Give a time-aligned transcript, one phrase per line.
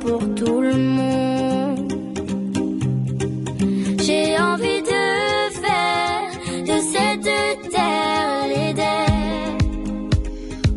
[0.00, 1.92] pour tout le monde.
[4.02, 5.02] J'ai envie de
[5.64, 6.30] faire
[6.70, 9.58] de cette terre l'Éden.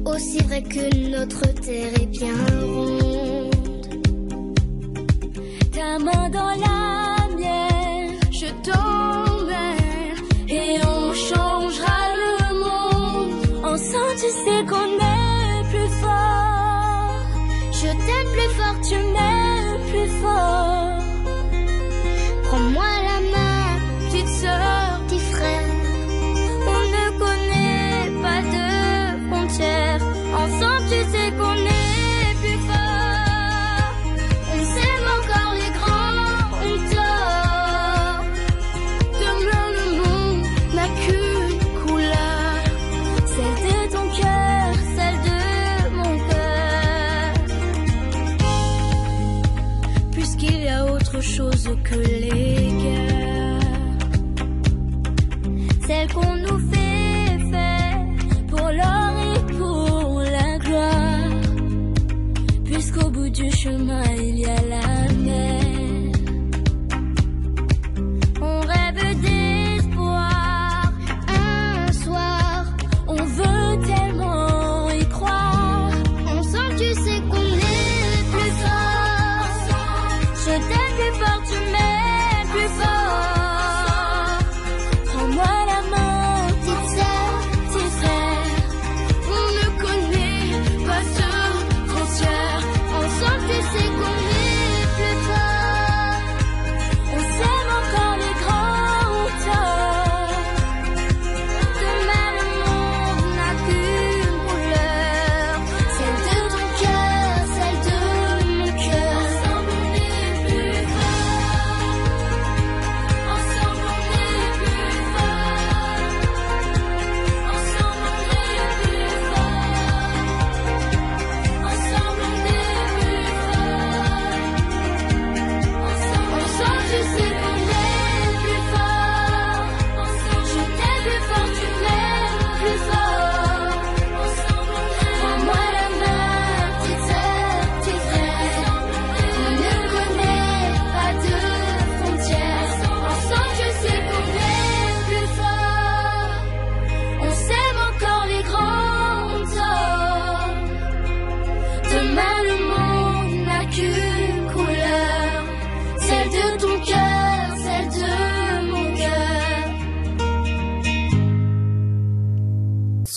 [0.05, 2.52] Aussi vrai que notre terre est bien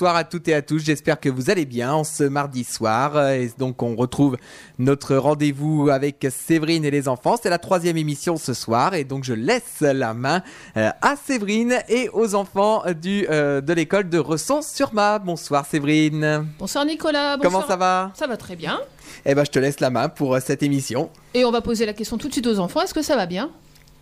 [0.06, 3.16] Bonsoir à toutes et à tous, j'espère que vous allez bien en ce mardi soir.
[3.16, 4.36] Euh, Et donc on retrouve
[4.78, 7.34] notre rendez-vous avec Séverine et les enfants.
[7.42, 10.44] C'est la troisième émission ce soir et donc je laisse la main
[10.76, 15.18] euh, à Séverine et aux enfants du, euh, de l'école de Resson-sur-Ma.
[15.18, 16.46] Bonsoir Séverine.
[16.60, 17.36] Bonsoir Nicolas.
[17.42, 18.12] Comment ça va?
[18.14, 18.78] Ça va très bien.
[19.24, 21.10] Eh ben je te laisse la main pour cette émission.
[21.34, 22.80] Et on va poser la question tout de suite aux enfants.
[22.80, 23.50] Est-ce que ça va bien?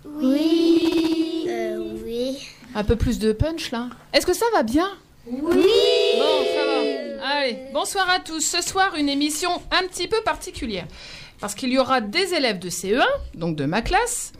[0.05, 1.47] Oui.
[1.49, 2.37] Euh, oui.
[2.75, 3.89] Un peu plus de punch là.
[4.13, 4.91] Est-ce que ça va bien?
[5.27, 5.41] Oui.
[6.19, 7.27] Bon, ça va.
[7.27, 8.41] Allez, bonsoir à tous.
[8.41, 10.87] Ce soir, une émission un petit peu particulière.
[11.41, 13.03] Parce qu'il y aura des élèves de CE1,
[13.35, 14.33] donc de ma classe.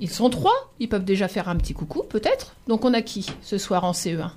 [0.00, 0.72] Ils sont trois.
[0.80, 2.54] Ils peuvent déjà faire un petit coucou, peut-être.
[2.66, 4.30] Donc on a qui ce soir en CE1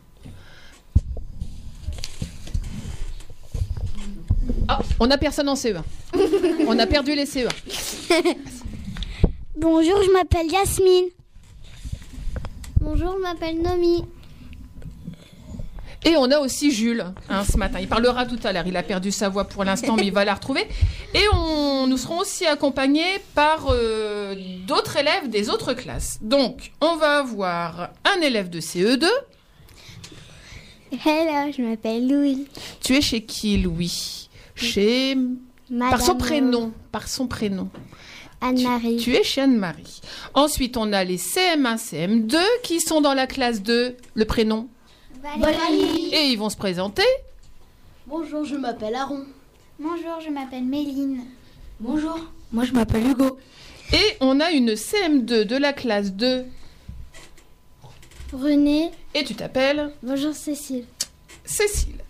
[4.68, 5.82] Ah, on a personne en CE1.
[6.68, 7.50] On a perdu les E CE1.
[9.58, 11.10] Bonjour, je m'appelle Yasmine.
[12.80, 14.06] Bonjour, je m'appelle Nomi.
[16.06, 17.80] Et on a aussi Jules hein, ce matin.
[17.80, 18.68] Il parlera tout à l'heure.
[18.68, 20.68] Il a perdu sa voix pour l'instant, mais il va la retrouver.
[21.16, 24.36] Et on, nous serons aussi accompagnés par euh,
[24.68, 26.20] d'autres élèves des autres classes.
[26.22, 29.08] Donc, on va avoir un élève de CE2.
[30.92, 32.46] Hello, je m'appelle Louis.
[32.82, 34.30] Tu es chez qui, Louis?
[34.54, 35.18] Chez.
[35.90, 36.72] Par son prénom.
[36.92, 37.70] Par son prénom.
[38.42, 38.98] Anne-Marie.
[38.98, 40.02] Tu es chez Anne-Marie.
[40.36, 43.98] Ensuite, on a les CM1, CM2 qui sont dans la classe 2.
[44.14, 44.70] Le prénom.
[45.34, 46.14] Valérie.
[46.14, 47.04] Et ils vont se présenter.
[48.08, 49.26] Bonjour, je m'appelle Aaron.
[49.80, 51.24] Bonjour, je m'appelle Méline.
[51.80, 52.20] Bonjour,
[52.52, 53.38] moi je m'appelle Hugo.
[53.92, 56.46] Et on a une CM2 de la classe 2.
[58.34, 58.92] René.
[59.14, 60.86] Et tu t'appelles Bonjour, Cécile.
[61.44, 62.02] Cécile.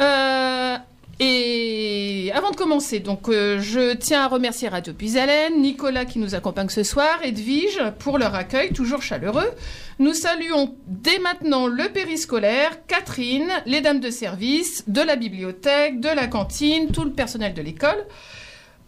[0.00, 0.76] Euh,
[1.20, 6.34] et avant de commencer, donc euh, je tiens à remercier Radio Puisalène, Nicolas qui nous
[6.34, 9.50] accompagne ce soir, Edwige pour leur accueil toujours chaleureux.
[9.98, 16.08] Nous saluons dès maintenant le périscolaire, Catherine, les dames de service, de la bibliothèque, de
[16.08, 18.06] la cantine, tout le personnel de l'école.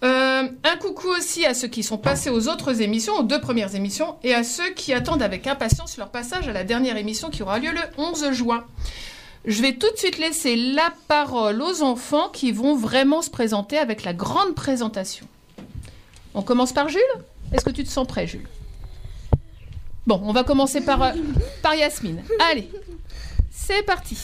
[0.03, 3.75] Euh, un coucou aussi à ceux qui sont passés aux autres émissions, aux deux premières
[3.75, 7.43] émissions, et à ceux qui attendent avec impatience leur passage à la dernière émission qui
[7.43, 8.65] aura lieu le 11 juin.
[9.45, 13.77] Je vais tout de suite laisser la parole aux enfants qui vont vraiment se présenter
[13.77, 15.27] avec la grande présentation.
[16.35, 17.01] On commence par Jules?
[17.53, 18.49] Est-ce que tu te sens prêt, Jules?
[20.07, 21.13] Bon, on va commencer par, euh,
[21.63, 22.23] par Yasmine.
[22.51, 22.71] Allez,
[23.51, 24.17] c'est parti.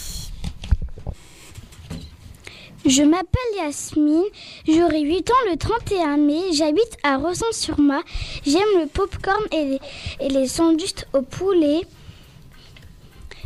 [2.87, 4.25] Je m'appelle Yasmine,
[4.67, 8.01] j'aurai 8 ans le 31 mai, j'habite à Rosson-sur-Ma.
[8.47, 9.81] J'aime le popcorn et les,
[10.21, 11.83] et les sandwichs au poulet.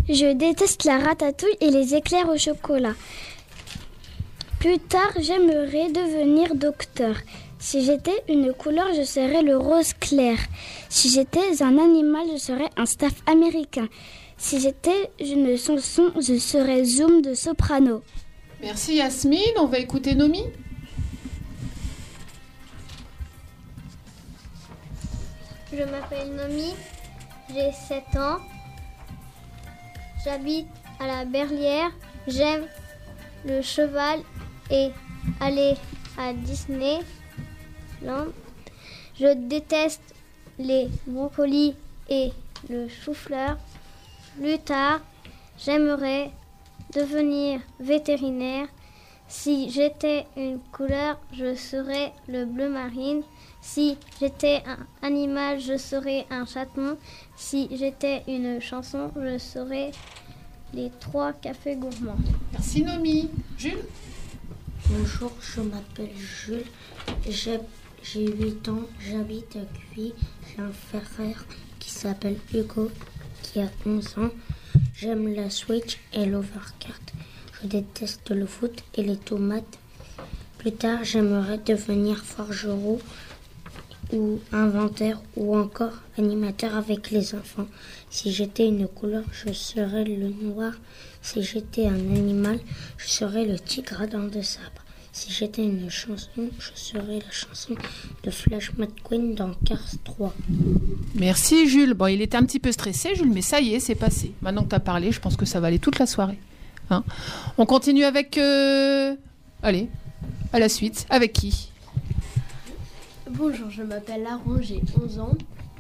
[0.09, 2.93] Je déteste la ratatouille et les éclairs au chocolat.
[4.61, 7.17] Plus tard, j'aimerais devenir docteur.
[7.59, 10.37] Si j'étais une couleur, je serais le rose clair.
[10.91, 13.89] Si j'étais un animal, je serais un staff américain.
[14.37, 18.03] Si j'étais une chanson, je serais Zoom de soprano.
[18.61, 20.45] Merci Yasmine, on va écouter Nomi.
[25.73, 26.75] Je m'appelle Nomi,
[27.49, 28.54] j'ai 7 ans.
[30.25, 30.69] J'habite
[31.01, 31.91] à la Berlière.
[32.27, 32.67] J'aime
[33.45, 34.21] le cheval
[34.71, 34.89] et
[35.39, 35.75] aller
[36.17, 37.05] à Disneyland.
[39.21, 40.15] Je déteste
[40.59, 41.75] les brocolis
[42.09, 42.33] et
[42.71, 43.59] le chou-fleur.
[44.41, 45.01] Plus tard,
[45.59, 46.31] j'aimerais
[46.95, 48.69] devenir vétérinaire.
[49.29, 53.23] Si j'étais une couleur, je serais le bleu marine.
[53.67, 56.99] Si j'étais un animal, je serais un chaton.
[57.35, 59.91] Si j'étais une chanson, je serais
[60.75, 62.19] les trois cafés gourmands.
[62.53, 63.31] Merci Nomi.
[63.57, 63.83] Jules?
[64.91, 66.67] Bonjour, je m'appelle Jules,
[67.29, 67.59] j'ai
[68.03, 69.65] j'ai 8 ans, j'habite à
[69.95, 70.13] Cuy,
[70.47, 71.47] j'ai un frère
[71.81, 72.91] qui s'appelle Hugo
[73.43, 74.31] qui a 11 ans.
[74.95, 77.01] J'aime la Switch et l'Overcard.
[77.63, 79.79] Je déteste le foot et les tomates.
[80.59, 82.99] Plus tard, j'aimerais devenir forgeron
[84.15, 87.67] ou inventaire ou encore animateur avec les enfants.
[88.11, 90.73] Si j'étais une couleur, je serais le noir.
[91.23, 92.59] Si j'étais un animal,
[92.99, 94.83] je serais le tigre à dents de sabre.
[95.13, 97.75] Si j'étais une chanson, je serais la chanson
[98.25, 100.35] de Flash McQueen dans Cars 3.
[101.15, 101.95] Merci Jules.
[101.95, 104.33] Bon, il était un petit peu stressé, Jules, mais ça y est, c'est passé.
[104.43, 106.39] Maintenant que tu as parlé, je pense que ça va aller toute la soirée.
[106.91, 107.05] Hein
[107.59, 108.37] On continue avec...
[108.39, 109.15] euh,
[109.63, 109.89] Allez,
[110.53, 111.07] à la suite.
[111.11, 111.71] Avec qui?
[113.31, 115.33] Bonjour, je m'appelle Aaron, j'ai 11 ans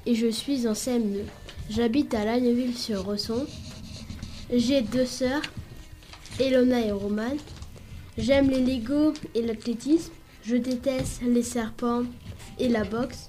[0.06, 1.25] et je suis en CM2.
[1.69, 3.46] J'habite à Lanneville-sur-Resson.
[4.50, 5.43] J'ai deux sœurs,
[6.41, 7.37] Elona et Romane.
[8.17, 10.11] J'aime les Lego et l'athlétisme.
[10.43, 12.05] Je déteste les serpents
[12.58, 13.26] et la boxe.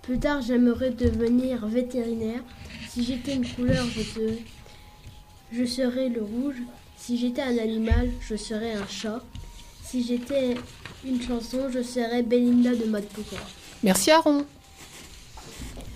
[0.00, 2.40] Plus tard, j'aimerais devenir vétérinaire.
[2.88, 3.84] Si j'étais une couleur,
[5.52, 6.56] je, serais le rouge.
[6.96, 9.22] Si j'étais un animal, je serais un chat.
[9.84, 10.54] Si j'étais
[11.04, 13.04] une chanson, je serais Belinda de Mode.
[13.84, 14.44] Merci Aaron.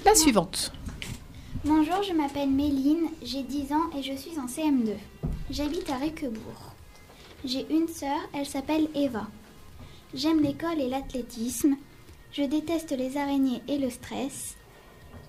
[0.04, 0.72] La suivante.
[1.64, 4.94] Bonjour, je m'appelle Méline, j'ai 10 ans et je suis en CM2.
[5.50, 6.74] J'habite à Réquebourg.
[7.44, 9.26] J'ai une sœur, elle s'appelle Eva.
[10.14, 11.76] J'aime l'école et l'athlétisme.
[12.30, 14.56] Je déteste les araignées et le stress.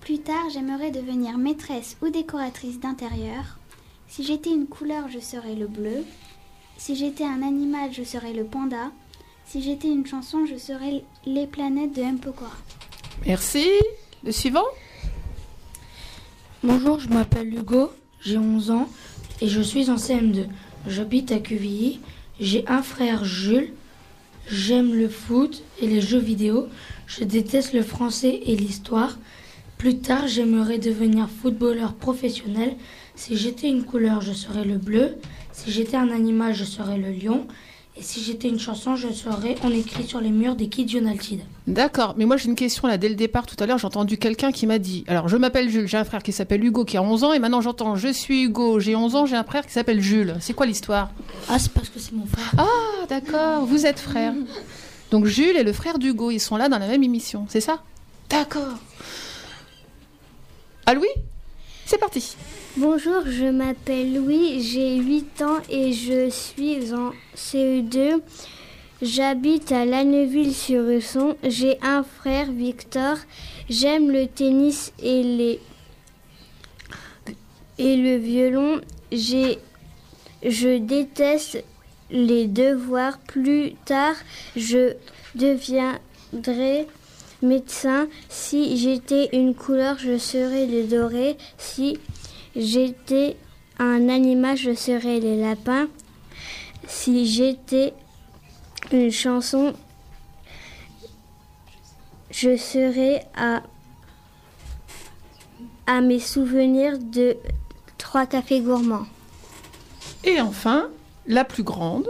[0.00, 3.58] Plus tard, j'aimerais devenir maîtresse ou décoratrice d'intérieur.
[4.06, 6.04] Si j'étais une couleur, je serais le bleu.
[6.76, 8.92] Si j'étais un animal, je serais le panda.
[9.46, 12.18] Si j'étais une chanson, je serais les planètes de M.
[12.18, 12.50] Pokora.
[13.26, 13.66] Merci.
[14.24, 14.64] Le suivant
[16.62, 18.88] Bonjour, je m'appelle Hugo, j'ai 11 ans
[19.42, 20.46] et je suis en CM2.
[20.88, 22.00] J'habite à Quevilly.
[22.40, 23.74] J'ai un frère Jules.
[24.48, 26.68] J'aime le foot et les jeux vidéo.
[27.06, 29.18] Je déteste le français et l'histoire.
[29.76, 32.76] Plus tard, j'aimerais devenir footballeur professionnel.
[33.14, 35.16] Si j'étais une couleur, je serais le bleu.
[35.52, 37.46] Si j'étais un animal, je serais le lion.
[37.96, 41.40] Et si j'étais une chanson, je serais on écrit sur les murs des Kids United.
[41.68, 43.46] D'accord, mais moi j'ai une question là dès le départ.
[43.46, 46.04] Tout à l'heure, j'ai entendu quelqu'un qui m'a dit Alors, je m'appelle Jules, j'ai un
[46.04, 48.96] frère qui s'appelle Hugo qui a 11 ans, et maintenant j'entends Je suis Hugo, j'ai
[48.96, 50.34] 11 ans, j'ai un frère qui s'appelle Jules.
[50.40, 51.10] C'est quoi l'histoire?
[51.48, 52.52] Ah, c'est parce que c'est mon frère.
[52.58, 54.34] Ah, d'accord, vous êtes frères.
[55.12, 57.80] Donc Jules et le frère d'Hugo, ils sont là dans la même émission, c'est ça?
[58.28, 58.78] D'accord.
[60.86, 61.06] Ah Louis
[61.86, 62.36] C'est parti.
[62.76, 68.20] Bonjour, je m'appelle Louis, j'ai 8 ans et je suis en CE2.
[69.00, 71.36] J'habite à Lanneville-sur-Usson.
[71.44, 73.18] J'ai un frère, Victor.
[73.70, 75.60] J'aime le tennis et,
[77.78, 78.80] le violon.
[79.12, 79.60] J'ai...
[80.42, 81.62] Je déteste
[82.10, 83.18] les devoirs.
[83.20, 84.16] Plus tard,
[84.56, 84.94] je
[85.36, 86.88] deviendrai
[87.40, 88.08] médecin.
[88.28, 91.36] Si j'étais une couleur, je serais le doré.
[91.56, 91.98] Si
[92.56, 93.36] j'étais
[93.78, 95.88] un animal, je serais les lapins.
[96.86, 97.94] Si j'étais
[98.92, 99.74] une chanson,
[102.30, 103.62] je serai à,
[105.86, 107.36] à mes souvenirs de
[107.98, 109.06] trois cafés gourmands.
[110.24, 110.88] Et enfin,
[111.26, 112.08] la plus grande.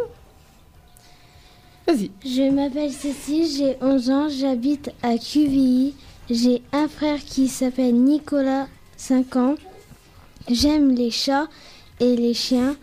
[1.86, 2.10] Vas-y.
[2.24, 5.94] Je m'appelle Cécile, j'ai 11 ans, j'habite à QVI.
[6.30, 9.54] J'ai un frère qui s'appelle Nicolas, 5 ans.
[10.50, 11.48] J'aime les chats
[12.00, 12.76] et les chiens.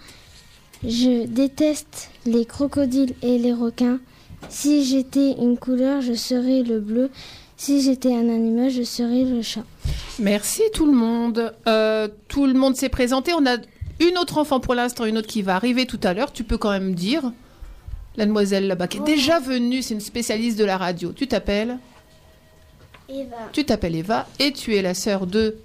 [0.84, 4.00] Je déteste les crocodiles et les requins.
[4.50, 7.12] Si j'étais une couleur, je serais le bleu.
[7.58, 9.64] Si j'étais un animal, je serais le chat.
[10.18, 11.54] Merci tout le monde.
[11.68, 13.34] Euh, tout le monde s'est présenté.
[13.34, 13.58] On a
[14.00, 16.34] une autre enfant pour l'instant, une autre qui va arriver tout à l'heure.
[16.34, 17.32] Tu peux quand même dire,
[18.16, 21.14] la demoiselle là-bas, qui est déjà venue, c'est une spécialiste de la radio.
[21.14, 21.78] Tu t'appelles?
[23.08, 25.58] Eva, Tu t'appelles Eva et tu es la sœur de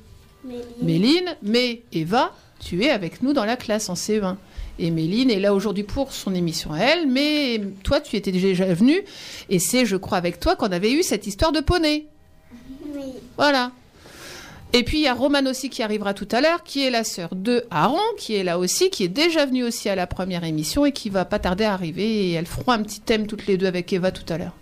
[0.82, 1.36] Méline.
[1.42, 4.36] Mais Eva, tu es avec nous dans la classe en CE1.
[4.78, 8.66] Et Méline est là aujourd'hui pour son émission à elle, mais toi, tu étais déjà
[8.74, 9.02] venue.
[9.48, 12.06] Et c'est, je crois, avec toi qu'on avait eu cette histoire de poney.
[12.94, 13.02] Oui.
[13.36, 13.72] Voilà.
[14.72, 17.04] Et puis il y a Romane aussi qui arrivera tout à l'heure, qui est la
[17.04, 20.44] sœur de Aaron, qui est là aussi, qui est déjà venue aussi à la première
[20.44, 22.28] émission et qui va pas tarder à arriver.
[22.28, 24.54] Et elles feront un petit thème toutes les deux avec Eva tout à l'heure.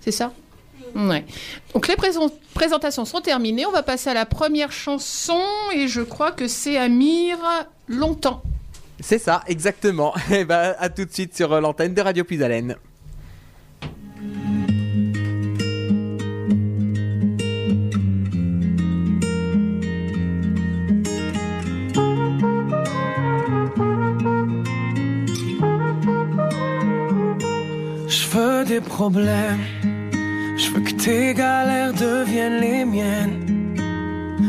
[0.00, 0.32] C'est ça?
[0.94, 1.24] Ouais.
[1.74, 3.66] Donc les présent- présentations sont terminées.
[3.66, 5.40] On va passer à la première chanson
[5.74, 7.38] et je crois que c'est Amir
[7.88, 8.42] longtemps.
[9.00, 10.14] C'est ça, exactement.
[10.30, 12.76] Et bah, à tout de suite sur euh, l'antenne de Radio Puisalène.
[28.08, 29.58] Je veux des problèmes.
[30.62, 33.74] Je veux que tes galères deviennent les miennes.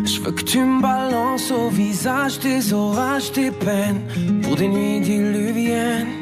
[0.06, 4.02] Je veux que tu me balances au visage des orages, des peines
[4.44, 6.14] pour des nuits diluviennes.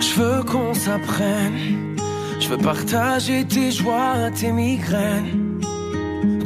[0.00, 1.58] Je veux qu'on s'apprenne.
[2.40, 5.60] Je veux partager tes joies, tes migraines.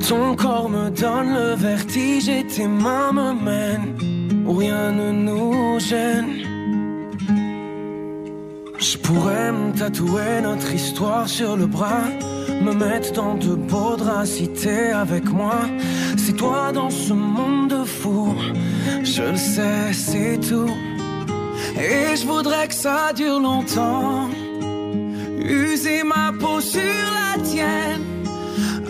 [0.09, 3.95] Ton corps me donne le vertige et tes mains me mènent
[4.47, 6.46] où rien ne nous gêne.
[8.89, 12.05] Je pourrais me tatouer notre histoire sur le bras,
[12.63, 14.41] me mettre dans de beaux draps
[14.95, 15.59] avec moi.
[16.17, 18.33] C'est toi dans ce monde de fou,
[19.03, 20.71] je le sais, c'est tout.
[21.77, 24.29] Et je voudrais que ça dure longtemps,
[25.41, 26.81] user ma peau sur
[27.19, 28.16] la tienne.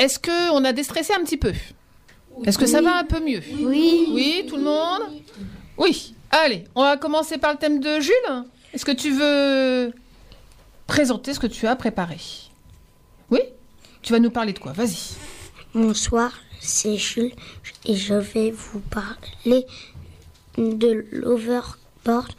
[0.00, 1.52] Est-ce que on a déstressé un petit peu?
[2.44, 3.42] Est-ce que ça va un peu mieux?
[3.60, 4.06] Oui.
[4.12, 5.02] Oui, tout le monde?
[5.76, 6.14] Oui.
[6.30, 8.44] Allez, on va commencer par le thème de Jules.
[8.72, 9.92] Est-ce que tu veux
[10.86, 12.16] présenter ce que tu as préparé?
[13.30, 13.40] Oui?
[14.00, 14.72] Tu vas nous parler de quoi?
[14.72, 15.16] Vas-y.
[15.74, 17.34] Bonsoir, c'est Jules
[17.84, 19.66] et je vais vous parler
[20.56, 22.32] de l'overboard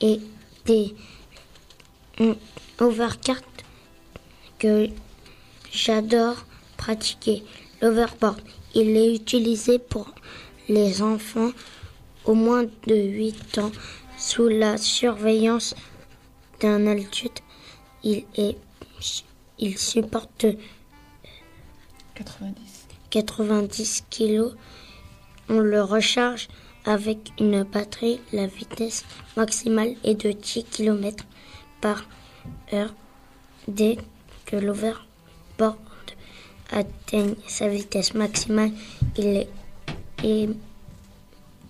[0.00, 0.20] et
[0.66, 0.94] des
[2.80, 3.42] overcards
[4.58, 4.88] que
[5.72, 6.44] j'adore
[6.80, 7.44] pratiquer.
[7.82, 8.40] L'overboard,
[8.74, 10.08] il est utilisé pour
[10.68, 11.52] les enfants
[12.24, 13.72] au moins de 8 ans
[14.16, 15.74] sous la surveillance
[16.60, 17.42] d'un adulte.
[18.02, 18.56] Il, est,
[19.58, 20.46] il supporte
[22.14, 22.86] 90.
[23.10, 24.54] 90 kg.
[25.50, 26.48] On le recharge
[26.86, 28.20] avec une batterie.
[28.32, 29.04] La vitesse
[29.36, 31.24] maximale est de 10 km
[31.82, 32.04] par
[32.72, 32.94] heure.
[33.68, 33.98] Dès
[34.46, 35.89] que l'overboard
[36.70, 38.72] atteigne sa vitesse maximale,
[39.16, 39.48] il, est,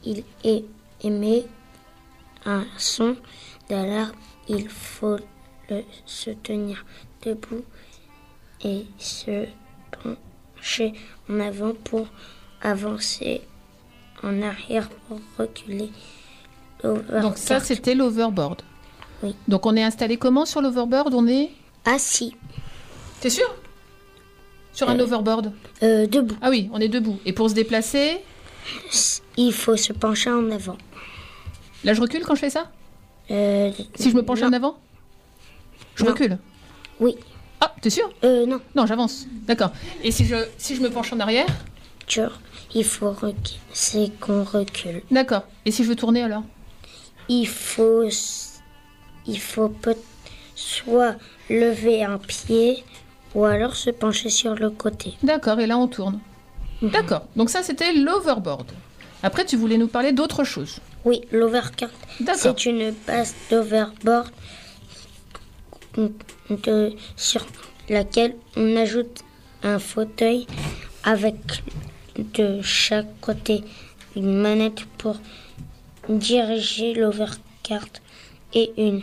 [0.05, 0.65] il est-
[1.03, 1.47] émet
[2.45, 3.17] un son
[3.69, 4.13] d'alarme.
[4.49, 5.17] Il faut
[5.69, 6.85] le, se tenir
[7.23, 7.65] debout
[8.65, 9.47] et se
[10.03, 10.93] pencher
[11.29, 12.07] en avant pour
[12.61, 13.43] avancer,
[14.23, 15.91] en arrière pour reculer.
[16.83, 18.63] Donc ça, c'était l'overboard.
[19.23, 19.35] Oui.
[19.49, 21.13] Donc on est installé comment sur l'overboard?
[21.15, 21.51] On est
[21.85, 22.35] assis,
[23.21, 23.55] T'es sûr?
[24.73, 25.03] Sur un Euh.
[25.05, 26.37] overboard euh, debout.
[26.43, 27.19] Ah oui, on est debout.
[27.27, 28.19] Et pour se déplacer,
[29.37, 30.77] Il faut se pencher en avant.
[31.85, 32.71] là je recule quand je fais ça
[33.31, 34.49] Euh, Si je me penche non.
[34.49, 34.79] en avant
[35.95, 36.11] Je Non.
[36.11, 36.39] recule.
[36.99, 37.17] Oui.
[37.61, 39.27] Ah, t'es sûr Euh, non, Non, j'avance.
[39.47, 39.73] D'accord.
[40.03, 41.47] Et si je, si je me penche en arrière
[42.07, 42.21] tu-
[42.75, 43.15] il faut.
[43.73, 45.03] C'est qu'on recule.
[45.11, 45.45] D'accord.
[45.65, 46.43] Et si je veux tourner alors
[47.29, 48.03] Il faut,
[49.27, 49.97] il faut peut
[50.57, 51.15] soit
[51.49, 52.85] lever un pied
[53.35, 55.15] ou alors se pencher sur le côté.
[55.23, 56.21] D'accord, et là on tourne.
[56.83, 57.27] D'accord.
[57.37, 58.71] Donc ça c'était l'overboard.
[59.23, 60.81] Après tu voulais nous parler d'autre chose.
[61.05, 61.91] Oui, l'overcard,
[62.21, 62.41] D'accord.
[62.41, 64.31] c'est une base d'overboard
[67.17, 67.47] sur
[67.89, 69.23] laquelle on ajoute
[69.63, 70.47] un fauteuil
[71.05, 71.37] avec
[72.17, 73.65] de chaque côté
[74.17, 75.17] une manette pour
[76.09, 77.87] diriger l'overcard
[78.53, 79.03] et une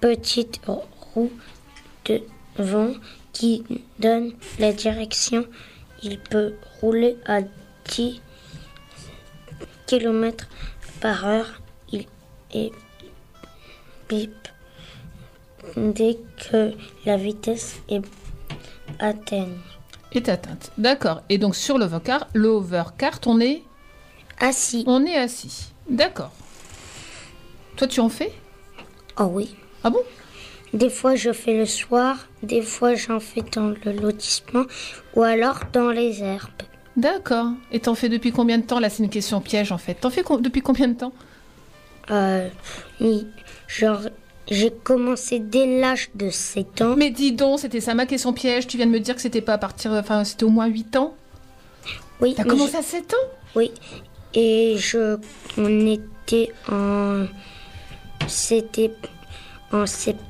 [0.00, 0.60] petite
[1.18, 1.32] roue
[2.56, 2.92] devant
[3.32, 3.64] qui
[3.98, 5.46] donne la direction.
[6.02, 7.40] Il peut rouler à
[7.90, 8.20] 10
[9.86, 10.46] km
[11.00, 11.60] par heure.
[11.92, 12.06] Il
[12.52, 12.70] est
[14.08, 14.32] bip
[15.76, 16.18] dès
[16.50, 16.72] que
[17.04, 18.02] la vitesse est
[18.98, 19.48] atteinte.
[20.12, 20.72] Est atteinte.
[20.78, 21.22] D'accord.
[21.28, 23.62] Et donc sur l'overcar, l'overcart, on est
[24.40, 24.84] Assis.
[24.86, 25.72] on est assis.
[25.90, 26.32] D'accord.
[27.76, 28.32] Toi tu en fais?
[29.18, 29.54] Oh oui.
[29.84, 30.00] Ah bon?
[30.74, 34.64] Des fois je fais le soir, des fois j'en fais dans le lotissement
[35.14, 36.50] ou alors dans les herbes.
[36.96, 37.48] D'accord.
[37.72, 38.78] Et t'en fais depuis combien de temps?
[38.80, 39.94] Là c'est une question piège en fait.
[39.94, 41.12] T'en fais co- depuis combien de temps?
[42.10, 42.48] Euh,
[43.00, 43.26] oui,
[43.66, 44.00] genre,
[44.50, 46.96] j'ai commencé dès l'âge de 7 ans.
[46.96, 48.66] Mais dis donc, c'était ça ma question piège.
[48.66, 49.92] Tu viens de me dire que c'était pas à partir.
[49.92, 51.14] Enfin, c'était au moins 8 ans?
[52.20, 53.28] Oui, T'as commencé je- à 7 ans?
[53.56, 53.70] Oui,
[54.34, 55.18] et je,
[55.58, 57.26] on était en,
[58.26, 58.90] c'était
[59.72, 60.24] en septembre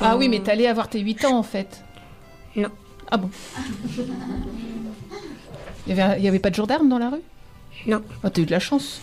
[0.00, 1.82] Ah oui, mais t'allais avoir tes 8 ans en fait.
[2.54, 2.68] Non.
[3.10, 3.30] Ah bon
[5.86, 7.22] Il y avait, pas de gendarme dans la rue?
[7.86, 8.02] Non.
[8.24, 9.00] Oh, t'as eu de la chance.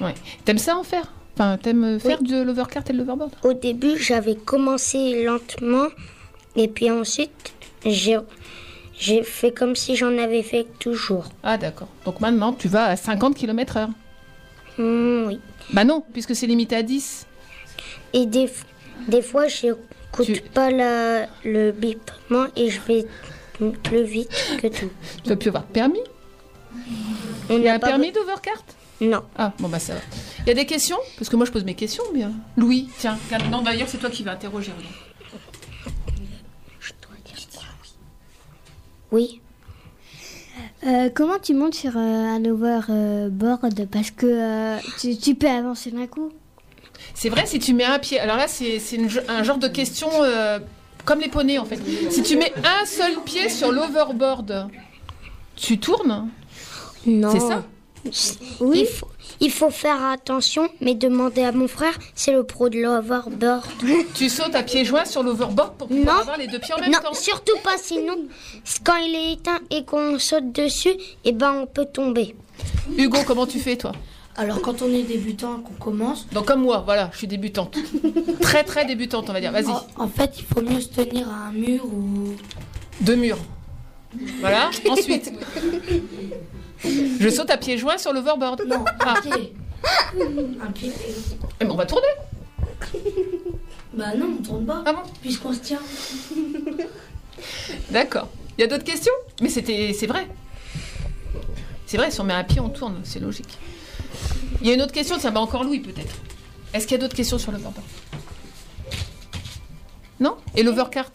[0.00, 0.14] Ouais.
[0.44, 3.96] T'aimes ça en faire Enfin, t'aimes euh, faire de l'overcart et de l'overboard Au début,
[3.96, 5.86] j'avais commencé lentement,
[6.56, 7.52] et puis ensuite,
[7.86, 8.18] j'ai,
[8.98, 11.28] j'ai fait comme si j'en avais fait toujours.
[11.44, 11.88] Ah d'accord.
[12.04, 13.90] Donc maintenant, tu vas à 50 km heure.
[14.78, 15.40] Hmm, oui.
[15.72, 17.26] Bah non, puisque c'est limité à 10.
[18.12, 18.50] Et des,
[19.08, 19.78] des fois, j'écoute
[20.24, 23.06] Tu- pas la, le bipement et je vais
[23.82, 24.30] plus vite
[24.62, 24.90] que tout.
[25.22, 26.00] Tu vas plus avoir de permis?
[27.50, 28.62] On Il y a un permis d'overcart
[29.00, 29.22] be- Non.
[29.36, 30.00] Ah, bon bah ça va.
[30.42, 30.98] Il y a des questions?
[31.18, 32.32] Parce que moi je pose mes questions, bien.
[32.56, 33.50] Louis, tiens, regarde.
[33.50, 34.70] Non, d'ailleurs c'est toi qui vas interroger.
[34.72, 34.94] regarde.
[36.80, 37.62] Je dois dire quoi
[39.12, 39.40] Oui.
[40.86, 45.90] Euh, comment tu montes sur euh, un overboard Parce que euh, tu, tu peux avancer
[45.90, 46.30] d'un coup.
[47.20, 48.20] C'est vrai, si tu mets un pied.
[48.20, 48.80] Alors là, c'est
[49.28, 50.60] un genre de question euh,
[51.04, 51.80] comme les poneys en fait.
[52.10, 54.68] Si tu mets un seul pied sur l'overboard,
[55.56, 56.28] tu tournes?
[57.06, 57.32] Non.
[57.32, 57.64] C'est ça?
[58.04, 59.08] Il faut,
[59.40, 63.64] il faut faire attention, mais demander à mon frère, c'est le pro de l'overboard.
[64.14, 66.20] Tu sautes à pieds joints sur l'overboard pour pouvoir Non.
[66.22, 67.14] avoir les deux pieds en même Non, temps.
[67.14, 68.14] surtout pas, sinon,
[68.84, 72.36] quand il est éteint et qu'on saute dessus, eh ben on peut tomber.
[72.96, 73.92] Hugo, comment tu fais toi?
[74.38, 77.76] Alors quand on est débutant, qu'on commence, Donc comme moi, voilà, je suis débutante.
[78.40, 79.50] très très débutante, on va dire.
[79.52, 79.66] Vas-y.
[79.66, 82.34] en, en fait, il faut mieux se tenir à un mur ou
[83.00, 83.38] Deux murs.
[84.40, 84.70] Voilà.
[84.88, 85.32] Ensuite.
[86.84, 88.62] Je saute à pieds joints sur l'overboard.
[88.66, 89.14] non, Ah.
[89.16, 89.54] un pied.
[90.62, 90.92] Un pied.
[91.60, 92.06] Eh ben, on va tourner.
[93.92, 94.82] Bah non, on tourne pas.
[94.86, 95.80] Ah bon Puisqu'on se tient.
[97.90, 98.28] D'accord.
[98.56, 99.12] Il y a d'autres questions?
[99.40, 100.28] Mais c'était, c'est vrai.
[101.86, 103.58] C'est vrai, si on met un pied, on tourne, c'est logique.
[104.60, 106.16] Il y a une autre question, tiens, bah encore Louis peut-être.
[106.74, 107.86] Est-ce qu'il y a d'autres questions sur l'overboard
[110.20, 110.36] Non?
[110.56, 111.12] Et l'overcart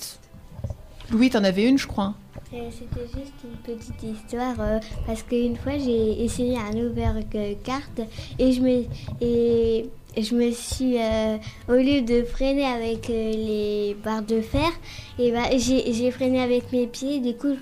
[1.12, 2.15] Louis, t'en avais une, je crois.
[2.53, 7.82] Euh, C'était juste une petite histoire euh, parce qu'une fois j'ai essayé un overcart
[8.38, 8.62] et je
[10.36, 14.69] me suis euh, au lieu de freiner avec les barres de fer
[15.17, 17.19] et bah, j'ai freiné avec mes pieds.
[17.19, 17.56] Du coup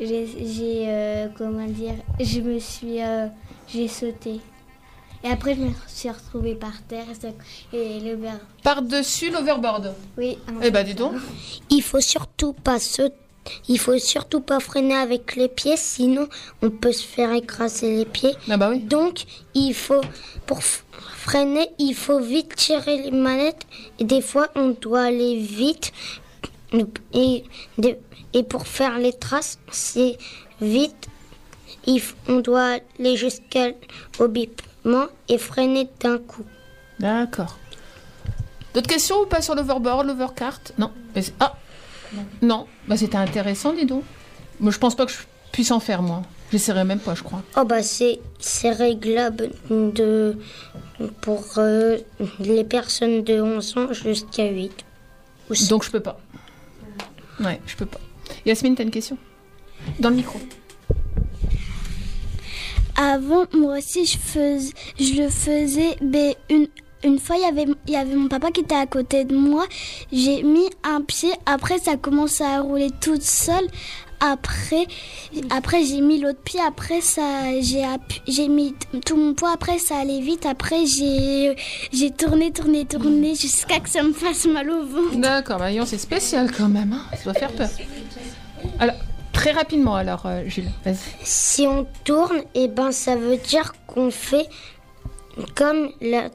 [0.00, 2.98] j'ai comment dire je me suis
[3.68, 4.40] j'ai sauté
[5.24, 7.28] et après je me suis retrouvée par terre et, ça-
[7.76, 8.32] et l'over
[8.62, 9.94] Par-dessus l'overboard.
[10.18, 11.14] oui Eh ben, dis donc.
[11.70, 13.02] Il faut surtout pas se...
[13.68, 16.28] Il faut surtout pas freiner avec les pieds, sinon
[16.62, 18.34] on peut se faire écraser les pieds.
[18.48, 18.78] Ah bah oui.
[18.78, 20.00] Donc, il faut,
[20.46, 23.66] pour freiner, il faut vite tirer les manettes.
[23.98, 25.92] Et des fois, on doit aller vite.
[27.14, 27.42] Et,
[28.32, 30.16] et pour faire les traces, c'est
[30.60, 31.08] vite.
[31.86, 34.28] Il on doit aller jusqu'au
[34.84, 36.44] bipement et freiner d'un coup.
[36.98, 37.58] D'accord.
[38.74, 40.60] D'autres questions ou pas sur l'overboard, l'overcart?
[40.78, 40.90] Non.
[41.14, 41.56] Mais ah
[42.40, 42.66] Non.
[42.88, 44.04] Bah c'était intéressant, dis donc.
[44.60, 45.18] Moi, je pense pas que je
[45.50, 46.22] puisse en faire, moi.
[46.50, 47.42] J'essaierai même pas, je crois.
[47.56, 50.36] Oh bah c'est c'est réglable de
[51.22, 51.98] pour euh,
[52.40, 54.84] les personnes de 11 ans jusqu'à 8.
[55.48, 55.68] Aussi.
[55.68, 56.18] Donc je peux pas.
[57.40, 58.00] Ouais, je peux pas.
[58.44, 59.16] Yasmine, t'as une question?
[59.98, 60.38] Dans le micro.
[62.96, 64.58] Avant, moi aussi, je, fais,
[64.98, 65.96] je le faisais.
[67.04, 67.42] Une, fois, il
[67.88, 69.66] y avait- mon papa qui était à côté de moi.
[70.12, 71.32] J'ai mis un pied.
[71.46, 73.66] Après, ça commence à rouler toute seule.
[74.24, 74.86] Après,
[75.50, 76.60] après j'ai mis l'autre pied.
[76.64, 78.72] Après, ça, j'ai mis
[79.04, 79.50] tout mon poids.
[79.52, 80.46] Après, ça allait vite.
[80.46, 85.16] Après, j'ai tourné, tourné, tourné jusqu'à que ça me fasse mal au ventre.
[85.16, 86.92] D'accord, bah c'est spécial quand même.
[86.92, 87.02] hein.
[87.16, 87.68] Ça doit faire peur.
[88.78, 88.94] Alors,
[89.42, 90.96] très rapidement, alors, euh, Jules, vas-y.
[91.24, 94.46] Si on tourne, et ben ça veut dire qu'on fait
[95.56, 96.30] comme la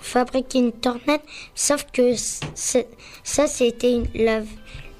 [0.00, 1.20] fabriquer une tornade,
[1.54, 4.40] sauf que ça c'était une- la,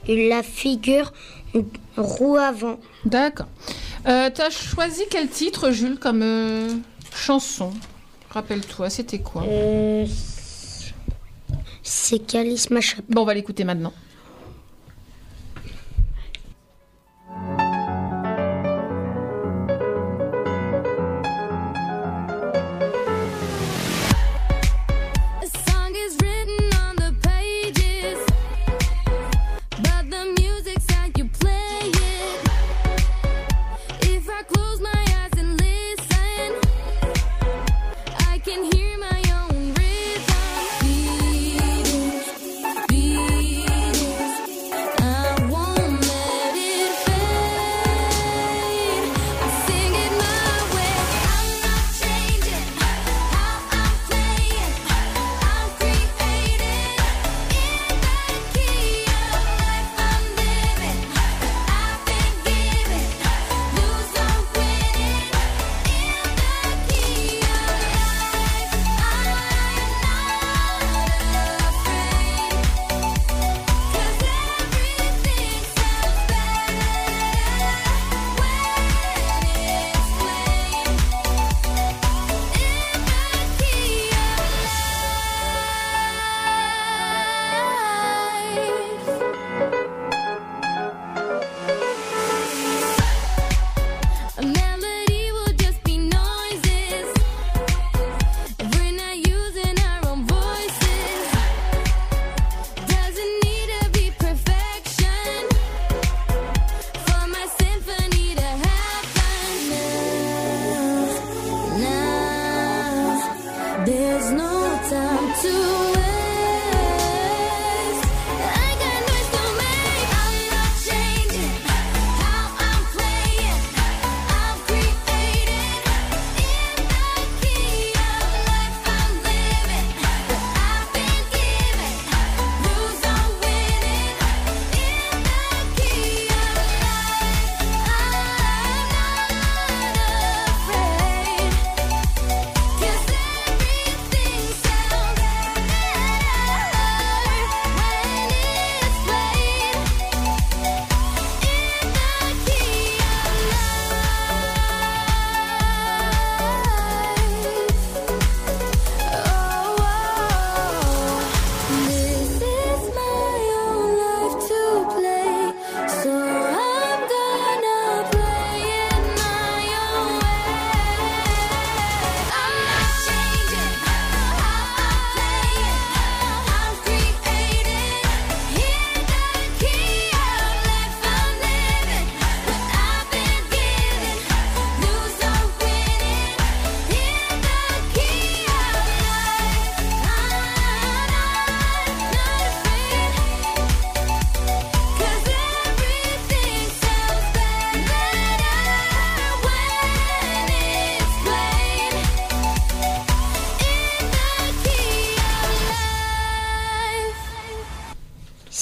[0.09, 1.13] la figure
[1.97, 2.79] roue avant.
[3.05, 3.47] D'accord.
[4.07, 6.69] Euh, T'as choisi quel titre, Jules, comme euh,
[7.15, 7.71] chanson?
[8.31, 9.45] Rappelle-toi, c'était quoi?
[11.83, 12.99] C'est Calice Macha.
[13.09, 13.93] Bon, on va l'écouter maintenant.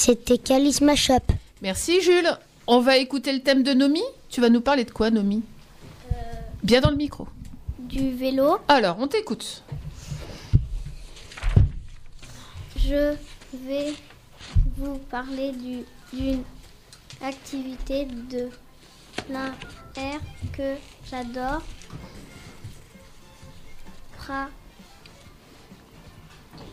[0.07, 1.19] C'était Charisma Shop.
[1.63, 2.31] Merci Jules.
[2.69, 4.05] On va écouter le thème de Nomi.
[4.29, 5.43] Tu vas nous parler de quoi, Nomi
[6.63, 7.27] Bien dans le micro.
[7.77, 8.59] Du vélo.
[8.69, 9.65] Alors, on t'écoute.
[12.77, 13.15] Je
[13.67, 13.95] vais
[14.77, 15.85] vous parler du-
[16.17, 16.45] d'une
[17.21, 18.49] activité de
[19.27, 19.53] plein
[19.97, 20.21] air
[20.57, 20.77] que
[21.11, 21.63] j'adore.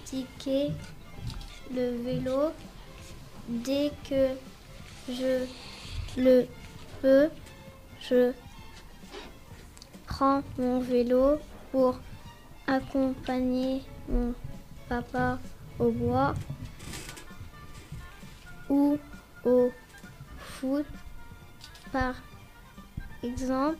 [0.05, 0.69] Pratiquer
[1.73, 2.51] le vélo
[3.47, 4.29] dès que
[5.09, 5.45] je
[6.17, 6.47] le
[7.01, 7.29] peux.
[8.01, 8.33] Je
[10.05, 11.39] prends mon vélo
[11.71, 11.99] pour
[12.67, 14.33] accompagner mon
[14.89, 15.39] papa
[15.79, 16.33] au bois
[18.69, 18.97] ou
[19.45, 19.71] au
[20.37, 20.85] foot.
[21.91, 22.15] Par
[23.21, 23.77] exemple,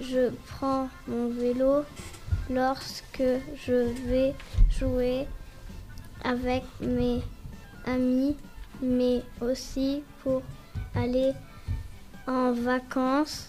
[0.00, 1.84] je prends mon vélo
[2.50, 3.22] lorsque
[3.56, 4.34] je vais
[4.70, 5.26] jouer
[6.24, 7.22] avec mes
[7.86, 8.36] amis,
[8.82, 10.42] mais aussi pour
[10.94, 11.32] aller
[12.26, 13.48] en vacances.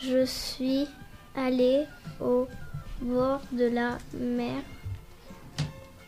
[0.00, 0.86] Je suis
[1.34, 1.84] allée
[2.20, 2.46] au
[3.00, 4.62] bord de la mer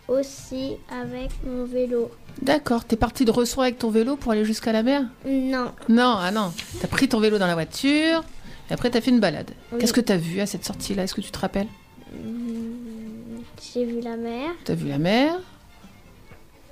[0.08, 2.10] aussi avec mon vélo.
[2.42, 5.02] D'accord, t'es parti de Ressoir avec ton vélo pour aller jusqu'à la mer?
[5.26, 6.52] Non, Non, ah non.
[6.80, 8.24] T'as pris ton vélo dans la voiture
[8.68, 9.50] et après t'as fait une balade.
[9.72, 9.78] Oui.
[9.78, 11.04] Qu'est-ce que t'as vu à cette sortie-là?
[11.04, 11.68] Est-ce que tu te rappelles?
[12.12, 14.50] Hmm, j'ai vu la mer.
[14.64, 15.38] T'as vu la mer?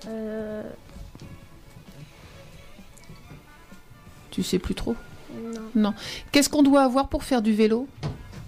[0.07, 0.63] Euh,
[4.31, 4.95] Tu sais plus trop
[5.35, 5.61] non.
[5.75, 5.95] Non.
[6.33, 7.87] Qu'est-ce qu'on doit avoir pour faire du vélo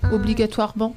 [0.02, 0.94] Un- Obligatoirement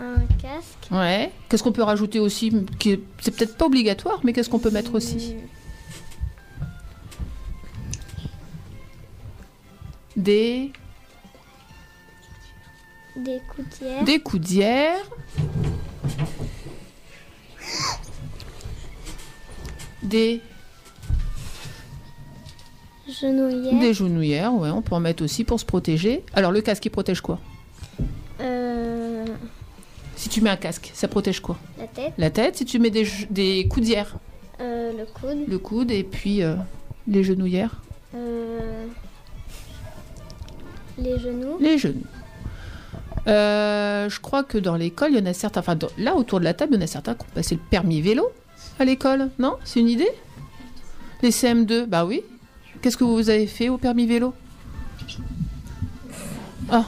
[0.00, 0.88] Un casque.
[0.90, 1.32] Ouais.
[1.48, 4.94] Qu'est-ce qu'on peut rajouter aussi qui C'est peut-être pas obligatoire, mais qu'est-ce qu'on peut mettre
[4.94, 5.34] aussi
[10.16, 10.70] Des,
[13.16, 14.04] Des coutières.
[14.04, 15.04] des coudières.
[20.02, 20.40] Des,
[23.08, 23.78] Genouillères.
[23.80, 26.22] des genouillères, ouais, on peut en mettre aussi pour se protéger.
[26.32, 27.38] Alors le casque, il protège quoi?
[28.40, 29.24] Euh,
[30.16, 31.56] Si tu mets un casque, ça protège quoi?
[31.78, 32.12] la tête.
[32.18, 34.16] La tête, si tu mets des, des coudières,
[34.60, 35.44] Euh, le coude.
[35.48, 36.54] le coude et puis euh,
[37.08, 37.80] les genouillères,
[40.98, 41.56] les genoux.
[41.60, 42.02] les genoux.
[43.26, 46.44] Je crois que dans l'école, il y en a certains, enfin dans- là autour de
[46.44, 48.28] la table, il y en a certains qui ont passé le permis vélo
[48.78, 49.54] à l'école, non?
[49.64, 50.10] C'est une idée?
[51.22, 52.22] Les CM2, bah oui.
[52.84, 54.34] Qu'est-ce que vous avez fait au permis vélo
[56.70, 56.84] Ah.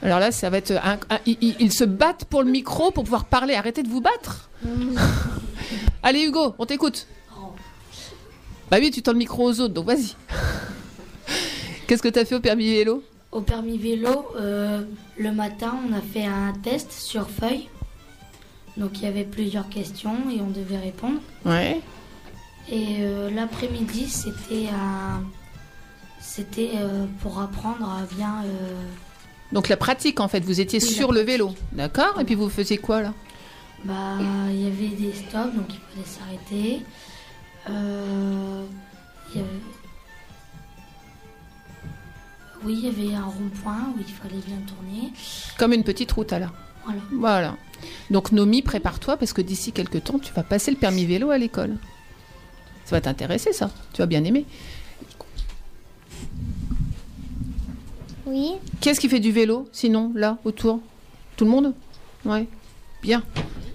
[0.00, 2.92] Alors là, ça va être un- un- ils, ils- ils se battent pour le micro
[2.92, 3.54] pour pouvoir parler.
[3.56, 4.48] Arrêtez de vous battre.
[6.04, 7.08] Allez Hugo, on t'écoute.
[8.70, 10.14] Bah oui, tu tends le micro aux autres, donc vas-y.
[11.88, 14.82] Qu'est-ce que tu as fait au permis vélo Au permis vélo, euh,
[15.18, 17.68] le matin, on a fait un test sur feuille.
[18.76, 21.18] Donc il y avait plusieurs questions et on devait répondre.
[21.44, 21.80] Ouais.
[22.70, 24.68] Et euh, l'après-midi, c'était
[26.20, 28.42] c'était euh, pour apprendre à bien.
[28.44, 28.84] euh,
[29.52, 32.48] Donc la pratique en fait, vous étiez Oui, sur le vélo, d'accord Et puis vous
[32.48, 33.12] faisiez quoi là?
[33.84, 34.16] Bah,
[34.50, 36.82] il y avait des stops, donc il fallait s'arrêter.
[37.68, 38.64] Euh,
[39.34, 39.50] il y avait-
[42.64, 45.12] Oui, il y avait un rond-point où il fallait bien tourner.
[45.58, 46.52] Comme une petite route alors.
[46.84, 47.00] Voilà.
[47.12, 47.56] Voilà.
[48.10, 51.38] Donc Nomi, prépare-toi parce que d'ici quelques temps, tu vas passer le permis vélo à
[51.38, 51.76] l'école.
[52.84, 54.44] Ça va t'intéresser ça, tu vas bien aimer.
[58.26, 58.52] Oui.
[58.80, 60.80] Qui est-ce qui fait du vélo sinon là autour?
[61.36, 61.74] Tout le monde?
[62.24, 62.46] Ouais.
[63.02, 63.22] Bien.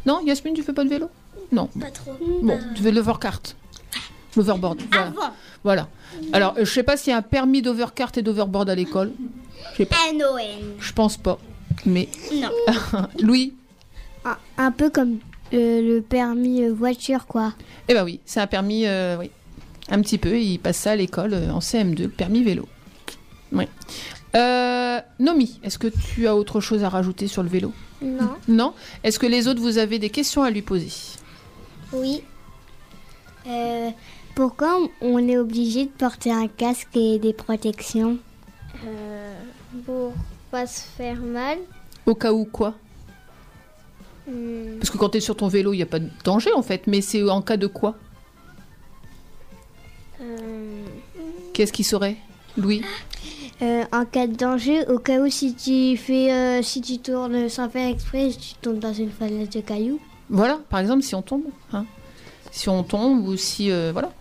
[0.06, 1.10] Non, Yasmine, tu fais pas de vélo?
[1.52, 1.67] Non.
[1.80, 2.13] Pas trop.
[2.41, 3.41] Bon, tu fais de l'overcart.
[4.36, 4.82] L'overboard.
[4.91, 5.13] Voilà.
[5.63, 5.89] Voilà.
[6.32, 9.12] Alors, euh, je sais pas s'il y a un permis d'overcart et d'overboard à l'école.
[9.74, 9.96] Je sais pas.
[10.12, 10.76] N-O-N.
[10.80, 11.39] Je pense pas.
[11.86, 12.50] Mais Non.
[13.22, 13.54] Louis,
[14.26, 15.17] Un, un peu comme
[15.52, 17.54] le permis euh, voiture, quoi.
[17.88, 19.32] eh ben oui, c'est un permis, euh, oui,
[19.90, 20.40] un petit peu.
[20.40, 22.68] Il passe ça à l'école euh, en CM2, le permis vélo.
[23.52, 23.66] Oui.
[24.36, 27.72] Euh, Nomi, est-ce que tu as autre chose à rajouter sur le vélo?
[28.02, 28.36] Non.
[28.48, 28.74] Non?
[29.04, 30.92] Est-ce que les autres, vous avez des questions à lui poser?
[31.94, 32.22] Oui.
[33.48, 33.90] Euh,
[34.36, 38.18] pourquoi on est obligé de porter un casque et des protections?
[38.86, 39.34] Euh,
[39.86, 40.14] pour
[40.52, 41.58] pas se faire mal.
[42.06, 42.76] Au cas où quoi?
[44.28, 46.52] Hmm, Parce que quand tu es sur ton vélo, il n'y a pas de danger
[46.54, 47.96] en fait, mais c'est en cas de quoi
[50.22, 50.86] euh,
[51.54, 52.18] Qu'est-ce qui serait
[52.58, 52.82] Louis
[53.62, 57.50] Euh, En cas de danger, au cas où si tu fais, euh, si tu tournes
[57.50, 60.00] sans faire exprès, tu tombes dans une falaise de cailloux.
[60.30, 61.44] Voilà, par exemple, si on tombe.
[61.74, 61.86] hein.
[62.52, 63.70] Si on tombe ou si.
[63.92, 64.12] voilà.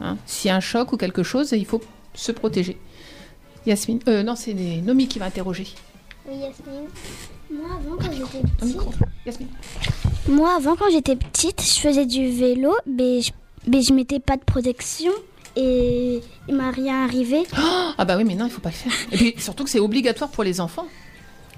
[0.00, 0.16] Hein.
[0.26, 1.80] S'il y a un choc ou quelque chose, il faut
[2.14, 2.76] se protéger.
[3.66, 4.00] Yasmine.
[4.24, 5.66] Non, c'est Nomi qui va interroger.
[6.28, 6.88] Oui, Yasmine.
[7.50, 8.90] Moi, avant, quand j'étais Un micro.
[9.26, 9.48] Yasmine.
[10.28, 13.32] Moi, avant, quand j'étais petite, je faisais du vélo, mais je,
[13.66, 15.12] mais je mettais pas de protection
[15.56, 17.42] et il m'a rien arrivé.
[18.00, 18.92] Ah bah oui, mais non, il faut pas le faire.
[19.12, 20.86] Et puis surtout que c'est obligatoire pour les enfants,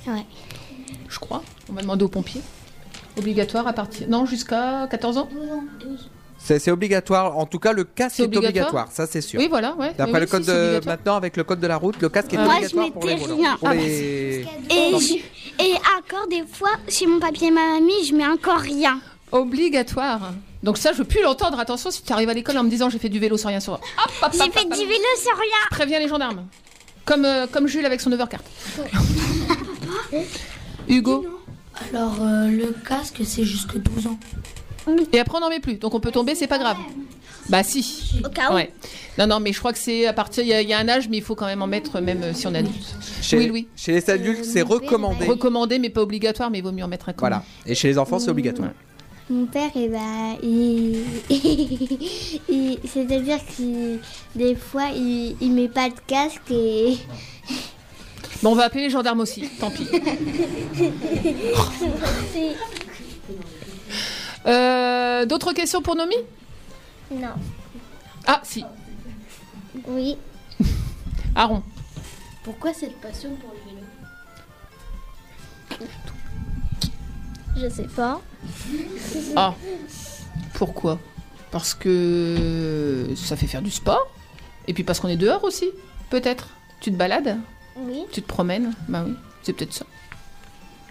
[0.06, 0.24] Ouais.
[1.08, 1.42] je crois.
[1.68, 2.40] On va demander aux pompiers.
[3.18, 4.08] Obligatoire à partir...
[4.08, 5.28] Non, jusqu'à 14 ans?
[5.30, 5.86] C'est
[6.42, 7.36] c'est obligatoire.
[7.38, 8.88] En tout cas, le casque C'est est obligatoire obligatoire.
[8.92, 9.38] Ça, c'est sûr.
[9.40, 9.92] Oui, voilà, ouais.
[9.96, 10.96] D'après Oui, le code si, c'est de obligatoire.
[10.96, 13.14] maintenant, avec le code de la route, le casque est Moi, je obligatoire pour les
[13.16, 13.56] mettais rien.
[13.56, 15.14] Pour Ah, les- Et, je-
[15.64, 19.00] et encore des fois, chez mon papier et ma mamie, je mets encore rien.
[19.32, 20.32] Obligatoire.
[20.62, 21.58] Donc ça, je veux plus l'entendre.
[21.60, 23.60] Attention, si tu arrives à l'école en me disant j'ai fait du vélo sans rien
[23.60, 23.74] sur...
[23.74, 24.72] Hop, hop, hop, J'ai fait hop.
[24.72, 25.56] du vélo sur rien.
[25.70, 26.46] Préviens les gendarmes.
[27.04, 28.40] Comme, euh, comme Jules avec son overcard.
[30.88, 31.26] Hugo
[31.88, 34.18] Alors, euh, le casque, c'est jusque 12 ans.
[35.12, 35.74] Et après, on n'en met plus.
[35.74, 36.76] Donc on peut tomber, c'est pas grave.
[37.48, 38.20] Bah si.
[38.24, 38.54] Au cas où.
[38.54, 38.70] Ouais.
[39.18, 40.42] Non, non, mais je crois que c'est à partir...
[40.44, 42.00] Il y, a- il y a un âge, mais il faut quand même en mettre,
[42.00, 42.94] même euh, si on est adulte.
[43.22, 43.68] Chez, Oui, oui.
[43.76, 45.26] chez les adultes, c'est recommandé.
[45.26, 47.42] Recommandé, mais pas obligatoire, mais il vaut mieux en mettre un quand Voilà.
[47.66, 48.70] Et chez les enfants, c'est obligatoire.
[49.28, 50.96] Mon père, eh ben, il...
[52.48, 53.98] il- c'est-à-dire que
[54.36, 56.96] des fois, il, il met pas de casque et
[58.42, 59.48] Bon, on va appeler les gendarmes aussi.
[59.60, 59.86] Tant pis.
[64.46, 66.16] Euh, D'autres questions pour Nomi?
[67.10, 67.28] Non.
[68.26, 68.64] Ah, si.
[69.86, 70.16] Oui.
[71.34, 71.62] Aaron.
[72.42, 73.58] Pourquoi cette passion pour le
[75.78, 75.86] vélo?
[77.56, 78.20] Je sais pas.
[79.36, 79.54] Ah.
[80.54, 80.98] Pourquoi?
[81.50, 84.06] Parce que ça fait faire du sport.
[84.66, 85.68] Et puis parce qu'on est dehors aussi,
[86.08, 86.48] peut-être.
[86.80, 87.38] Tu te balades?
[87.76, 88.04] Oui.
[88.12, 89.86] Tu te promènes Bah oui, c'est peut-être ça.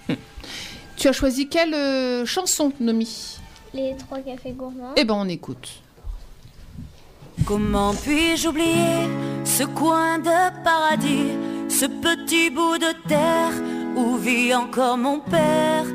[0.10, 0.15] Hum.
[0.98, 3.38] Tu as choisi quelle euh, chanson, Nomi?
[3.74, 4.94] Les trois cafés gourmands.
[4.96, 5.70] Eh ben, on écoute.
[7.46, 9.08] Comment puis-je oublier
[9.46, 11.30] ce coin de paradis,
[11.70, 13.54] ce petit bout de terre
[13.96, 15.86] où vit encore mon père?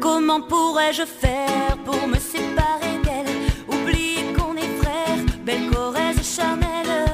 [0.00, 3.34] Comment pourrais-je faire pour me séparer d'elle?
[3.68, 7.13] Oublier qu'on est frères, belle Corrèze charnelle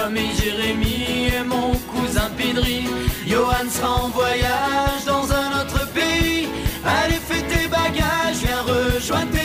[0.00, 2.84] Guillaume et Jérémy et mon cousin Pidri.
[3.26, 6.48] Johan sera en voyage dans un autre pays.
[6.84, 9.39] Allez, fais tes bagages, viens rejoindre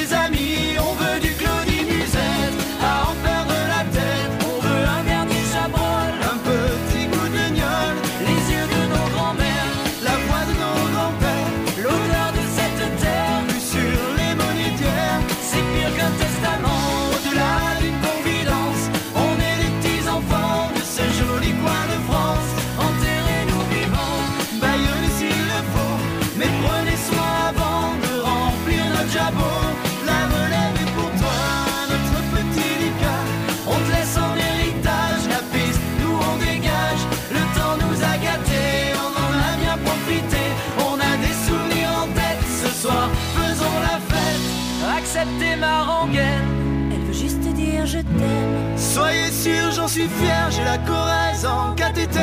[45.64, 46.92] rengaine.
[46.92, 48.78] Elle veut juste dire je t'aime.
[48.78, 52.20] Soyez sûrs, j'en suis fier, j'ai la Corrèze en cathéter.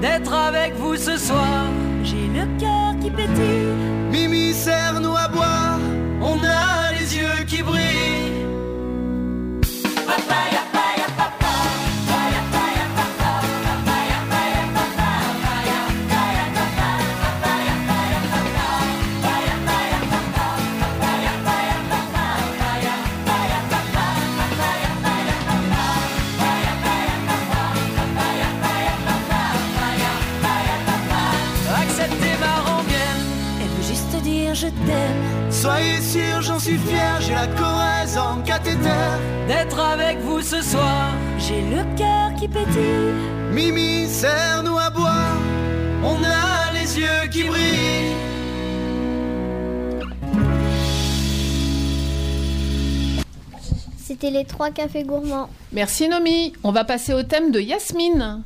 [0.00, 1.66] D'être avec vous ce soir,
[2.02, 3.72] J'ai le cœur qui pétille.
[4.10, 5.78] Mimi, serre-nous à boire,
[6.20, 8.12] on a les yeux qui brillent.
[35.62, 38.88] Soyez sûrs, j'en suis fier, j'ai la Corrèze en cathéter.
[39.46, 43.12] D'être avec vous ce soir, J'ai le cœur qui pétille.
[43.52, 45.36] Mimi, serre-nous à boire,
[46.02, 48.16] on a les yeux qui brillent.
[53.98, 55.48] C'était les trois cafés gourmands.
[55.70, 56.54] Merci Nomi.
[56.64, 58.42] On va passer au thème de Yasmine.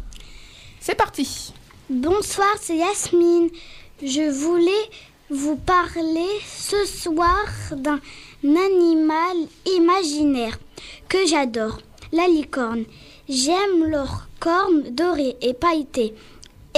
[0.81, 1.55] C'est parti.
[1.89, 3.49] Bonsoir, c'est Yasmine.
[4.03, 4.91] Je voulais
[5.31, 7.45] vous parler ce soir
[7.77, 8.01] d'un
[8.45, 10.59] animal imaginaire
[11.09, 11.79] que j'adore,
[12.13, 12.85] la licorne.
[13.29, 16.15] J'aime leurs cornes dorées et pailletées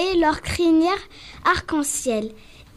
[0.00, 1.08] et leurs crinières
[1.44, 2.30] arc-en-ciel.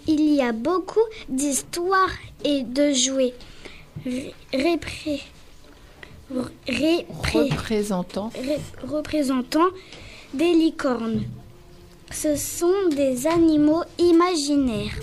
[0.08, 1.00] Il y a beaucoup
[1.30, 2.12] d'histoires
[2.44, 3.34] et de jouets
[4.06, 5.22] ré- répré-
[6.68, 8.30] répré- Représentant.
[8.36, 9.68] ré- représentant
[10.34, 11.24] des licornes.
[12.12, 14.98] Ce sont des animaux imaginaires.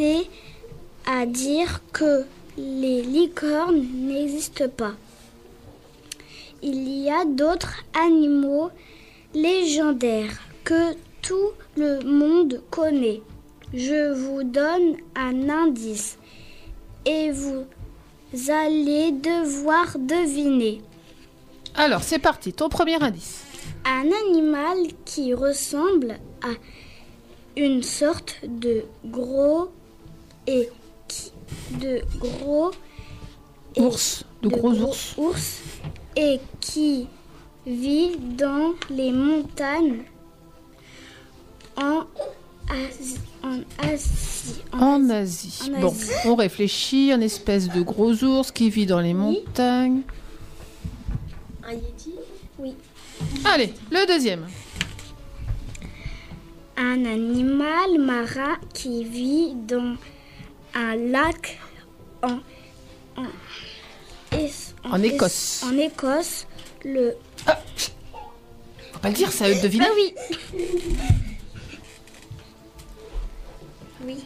[0.00, 0.28] C'est
[1.06, 2.24] à dire que
[2.56, 4.92] les licornes n'existent pas.
[6.62, 8.70] Il y a d'autres animaux
[9.34, 13.22] légendaires que tout le monde connaît.
[13.74, 16.16] Je vous donne un indice
[17.04, 17.66] et vous
[18.50, 20.80] allez devoir deviner.
[21.74, 22.52] Alors, c'est parti.
[22.52, 23.42] Ton premier indice.
[23.84, 26.50] Un animal qui ressemble à
[27.56, 29.72] une sorte de gros
[30.48, 30.68] et
[31.06, 31.32] qui-
[31.78, 32.70] de gros
[33.76, 34.24] et- Ours.
[34.42, 35.14] De gros ours.
[35.18, 35.60] ours
[36.16, 37.06] et qui
[37.66, 40.02] vit dans les montagnes
[41.76, 42.04] en
[42.68, 43.18] Asie.
[43.42, 44.60] En Asie.
[44.72, 45.70] En Asie.
[45.80, 45.94] Bon,
[46.24, 47.12] on réfléchit.
[47.12, 50.02] Un espèce de gros ours qui vit dans les montagnes.
[51.64, 52.12] Un yeti?
[52.58, 52.74] Oui.
[53.44, 54.46] Allez, le deuxième.
[56.76, 59.96] Un animal marin qui vit dans
[60.74, 61.58] un lac
[62.22, 62.38] en,
[63.16, 63.24] en,
[64.32, 65.64] Es- En Écosse.
[65.66, 66.46] En Écosse,
[66.84, 67.14] le.
[68.92, 69.84] Faut pas le dire, ça de deviner.
[69.86, 70.14] Ah oui.
[74.04, 74.24] Oui.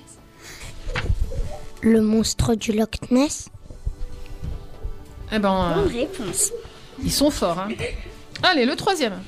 [1.82, 3.48] Le monstre du Loch Ness
[5.32, 6.52] Eh ben, Bonne euh, réponse.
[7.02, 7.58] ils sont forts.
[7.58, 7.68] Hein.
[8.42, 9.20] Allez, le troisième.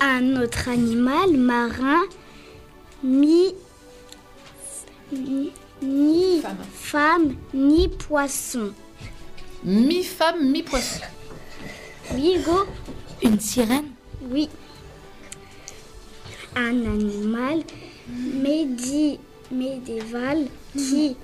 [0.00, 2.02] Un autre animal marin,
[3.02, 3.54] mi,
[5.12, 5.50] ni,
[5.82, 7.36] ni femme.
[7.54, 8.72] ni poisson.
[9.64, 11.00] Mi-femme, mi-poisson.
[12.14, 12.66] Oui, Hugo
[13.22, 13.88] Une sirène
[14.30, 14.48] Oui.
[16.54, 17.64] Un animal
[18.08, 19.18] médi,
[19.50, 20.46] médiéval
[20.76, 21.16] qui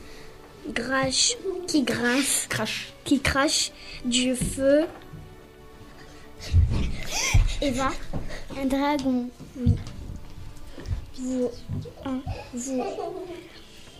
[0.74, 1.36] crache,
[1.68, 3.70] qui grasse, crache, qui crache
[4.04, 4.86] du feu.
[7.60, 7.90] Eva,
[8.60, 9.28] un dragon.
[9.56, 9.72] Oui.
[11.18, 11.50] Vous,
[12.54, 12.82] vous,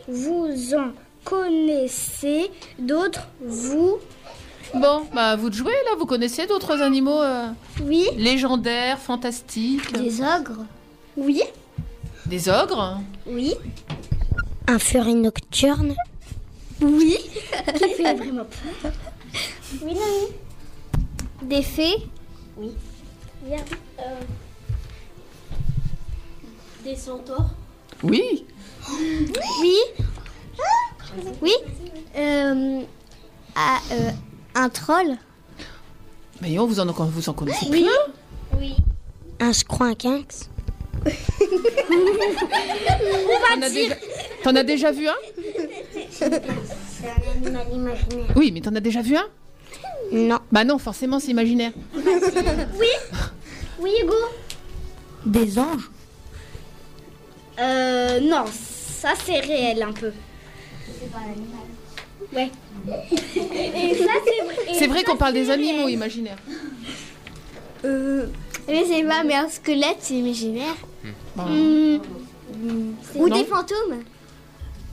[0.09, 0.91] vous en
[1.25, 3.99] connaissez d'autres, vous
[4.75, 7.49] Bon, bah vous de jouer là, vous connaissez d'autres animaux euh,
[7.83, 8.07] Oui.
[8.17, 10.65] légendaires, fantastiques Des ogres
[11.17, 11.43] Oui.
[12.27, 13.55] Des ogres Oui.
[14.67, 15.95] Un furet nocturne
[16.81, 17.19] Oui.
[17.77, 18.45] Qui fait vraiment
[18.83, 18.93] peur.
[19.83, 20.29] Oui, non,
[21.49, 21.97] Des fées
[22.57, 22.71] oui.
[23.43, 23.57] Bien.
[23.99, 24.03] Euh,
[26.85, 27.51] des centaures
[28.03, 28.45] Oui.
[28.91, 29.77] Oui.
[31.41, 31.53] Oui.
[32.17, 32.81] Euh,
[33.55, 34.11] ah, euh,
[34.55, 35.17] un troll
[36.41, 37.83] Mais on vous en, vous en connaissez Oui.
[37.83, 38.75] plein Oui.
[39.41, 40.49] Un squinquinx
[43.49, 43.95] T'en as déjà-
[44.43, 45.15] T'en as déjà vu un?
[46.11, 46.35] C'est un
[47.57, 48.27] animal imaginaire.
[48.37, 49.27] Oui, mais t'en as déjà vu un?
[50.13, 50.39] Non.
[50.51, 51.73] Bah non, forcément c'est imaginaire.
[51.95, 52.87] Oui.
[53.81, 54.15] Oui, Hugo.
[55.27, 55.91] Des anges
[57.59, 58.45] Euh, non,
[59.03, 60.13] ça c'est réel un peu.
[61.01, 61.19] C'est pas.
[62.35, 62.51] Ouais.
[62.89, 64.57] Et ça c'est vrai.
[64.75, 65.95] C'est qu'on parle des c'est animaux réel.
[65.95, 66.39] imaginaires.
[67.85, 68.27] euh,
[68.69, 70.75] Je sais pas, mais un squelette, c'est imaginaire.
[71.37, 71.99] Hmm,
[73.17, 73.37] Ou Non.
[73.39, 74.03] des fantômes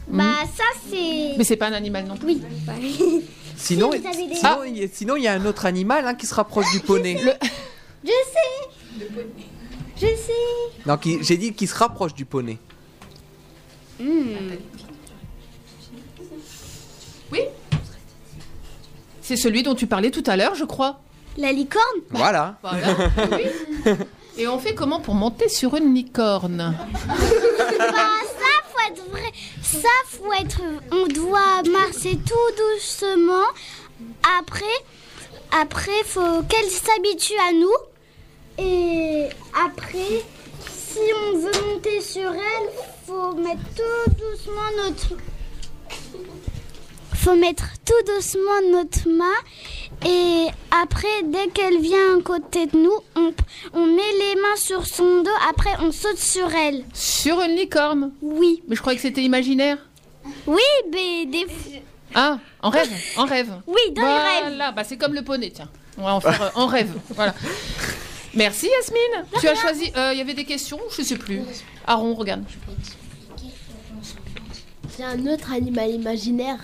[0.08, 0.24] Bah
[0.56, 1.36] ça c'est.
[1.38, 2.38] Mais c'est pas un animal non plus.
[2.38, 3.24] Oui.
[3.56, 6.16] Sinon, Si des- sinon, il y a- sinon, il y a un autre animal hein,
[6.16, 7.18] qui se rapproche du poney.
[8.04, 9.08] Je sais.
[9.98, 10.86] Je sais.
[10.86, 12.58] Non, qui- j'ai dit qu'il se rapproche du poney.
[17.32, 17.42] Oui
[19.22, 21.00] C'est celui dont tu parlais tout à l'heure, je crois.
[21.38, 22.58] La licorne Voilà.
[22.62, 22.88] Voilà.
[23.32, 23.92] Oui.
[24.38, 26.76] Et on fait comment pour monter sur une licorne?
[27.78, 27.94] Bah
[28.24, 29.32] ça faut être vrai.
[29.62, 30.62] Ça faut être.
[30.92, 33.48] On doit marcher tout doucement.
[34.40, 34.66] Après,
[35.62, 37.78] après faut qu'elle s'habitue à nous.
[38.66, 39.30] Et
[39.66, 40.24] après,
[40.68, 42.70] si on veut monter sur elle,
[43.10, 45.18] faut mettre tout doucement notre.
[47.16, 49.26] Faut mettre tout doucement notre main.
[50.06, 50.48] Et
[50.82, 53.34] après, dès qu'elle vient à côté de nous, on,
[53.74, 55.32] on met les mains sur son dos.
[55.50, 56.86] Après, on saute sur elle.
[56.94, 58.12] Sur une licorne?
[58.22, 58.62] Oui.
[58.68, 59.78] Mais je croyais que c'était imaginaire.
[60.46, 61.48] Oui, mais des.
[62.14, 63.52] Ah, en rêve, en rêve.
[63.68, 64.44] Oui, dans les rêves.
[64.44, 65.70] Voilà, bah c'est comme le poney, tiens.
[65.98, 66.92] On va en faire euh, en rêve.
[67.10, 67.34] Voilà.
[68.36, 69.26] Merci Yasmine.
[69.40, 69.92] Tu as choisi.
[69.98, 71.42] euh, Il y avait des questions Je sais plus.
[71.88, 72.44] Aaron, regarde.
[74.98, 76.60] J'ai un autre animal imaginaire.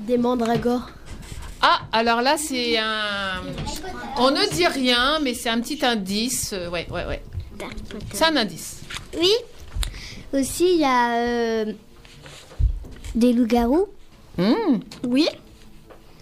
[0.00, 0.88] Des mandragores.
[1.60, 3.42] Ah, alors là, c'est un.
[4.16, 6.52] On ne dit rien, mais c'est un petit indice.
[6.52, 7.22] euh, Ouais, ouais, ouais.
[8.12, 8.80] C'est un indice.
[9.18, 9.30] Oui.
[10.32, 11.72] Aussi, il y a euh,
[13.14, 13.86] des loups-garous.
[14.36, 14.78] Hmm.
[15.04, 15.28] Oui.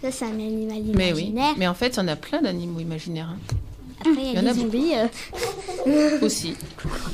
[0.01, 1.21] Ça, c'est un animal Mais oui.
[1.25, 1.53] imaginaire.
[1.57, 3.29] Mais en fait, il y en a plein d'animaux imaginaires.
[3.29, 3.55] hein.
[3.99, 4.91] Après, il y a y en a des zombies.
[4.95, 6.19] euh.
[6.21, 6.55] Aussi.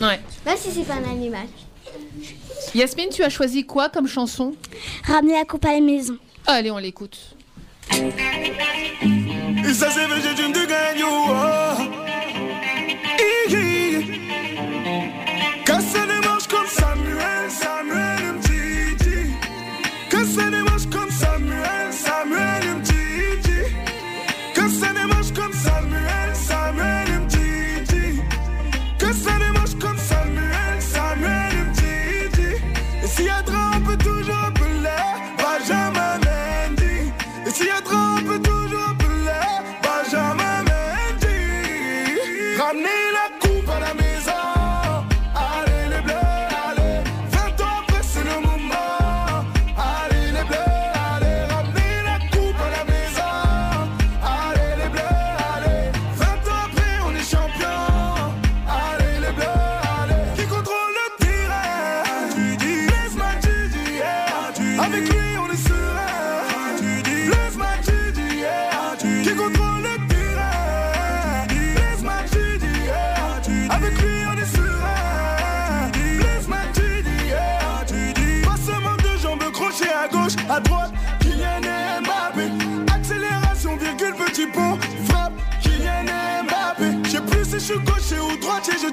[0.01, 0.19] Ouais.
[0.45, 1.45] Même si c'est pas un animal.
[2.75, 4.53] Yasmine, tu as choisi quoi comme chanson?
[5.05, 6.17] Ramener la coupe à la maison.
[6.45, 7.35] Allez, on l'écoute.
[7.91, 10.62] Et ça c'est vrai, j'ai de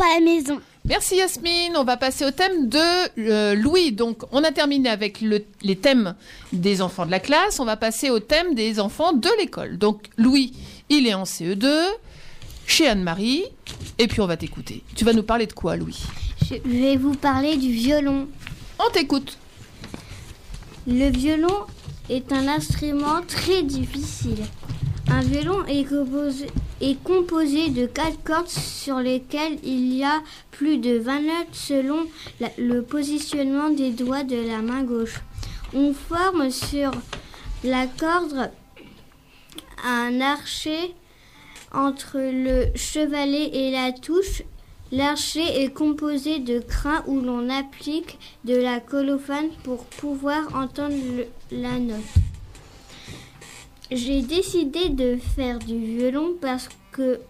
[0.00, 0.60] À la maison.
[0.84, 1.76] Merci Yasmine.
[1.76, 2.78] On va passer au thème de
[3.30, 3.92] euh, Louis.
[3.92, 6.14] Donc, on a terminé avec le- les thèmes
[6.52, 7.58] des enfants de la classe.
[7.60, 9.76] On va passer au thème des enfants de l'école.
[9.76, 10.52] Donc, Louis,
[10.88, 11.68] il est en CE2,
[12.66, 13.44] chez Anne-Marie.
[13.98, 14.82] Et puis, on va t'écouter.
[14.94, 16.00] Tu vas nous parler de quoi, Louis?
[16.48, 18.28] Je vais vous parler du violon.
[18.78, 19.36] On t'écoute.
[20.86, 21.54] Le violon
[22.08, 24.44] est un instrument très difficile.
[25.10, 25.84] Un violon est
[27.02, 32.06] composé, de quatre cordes sur lesquelles il y a plus de 20 notes selon
[32.58, 35.20] le positionnement des doigts de la main gauche.
[35.74, 36.90] On forme sur
[37.64, 38.50] la corde
[39.84, 40.94] un archet
[41.72, 44.42] entre le chevalet et la touche.
[44.90, 50.94] L'archet est composé de crins où l'on applique de la colophane pour pouvoir entendre
[51.50, 52.37] la note.
[53.90, 57.20] J'ai décidé de faire du violon parce que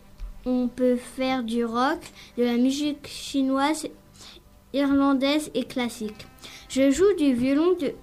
[0.44, 2.00] on peut faire du rock,
[2.36, 3.86] de la musique chinoise,
[4.72, 6.26] irlandaise et classique.
[6.68, 7.94] Je joue du violon de-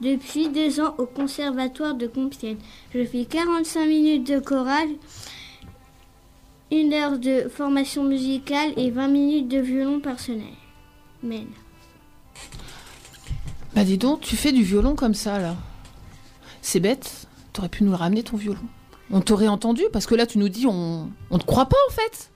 [0.00, 2.58] depuis deux ans au conservatoire de Compiègne.
[2.94, 4.88] Je fais 45 minutes de chorale,
[6.70, 10.54] une heure de formation musicale et 20 minutes de violon personnel.
[11.22, 11.46] Men.
[13.74, 15.56] Bah dis donc, tu fais du violon comme ça là.
[16.62, 17.25] C'est bête.
[17.56, 18.58] T'aurais pu nous le ramener ton violon.
[19.10, 21.92] On t'aurait entendu parce que là tu nous dis on on te croit pas en
[21.92, 22.30] fait.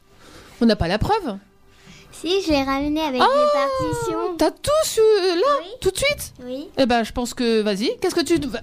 [0.63, 1.37] On n'a pas la preuve.
[2.11, 4.37] Si, je l'ai ramené avec des partitions.
[4.39, 6.33] T'as tout su- là tout de suite?
[6.43, 6.69] Oui.
[6.79, 7.91] Eh ben je pense que vas-y.
[8.01, 8.63] Qu'est-ce que tu vas-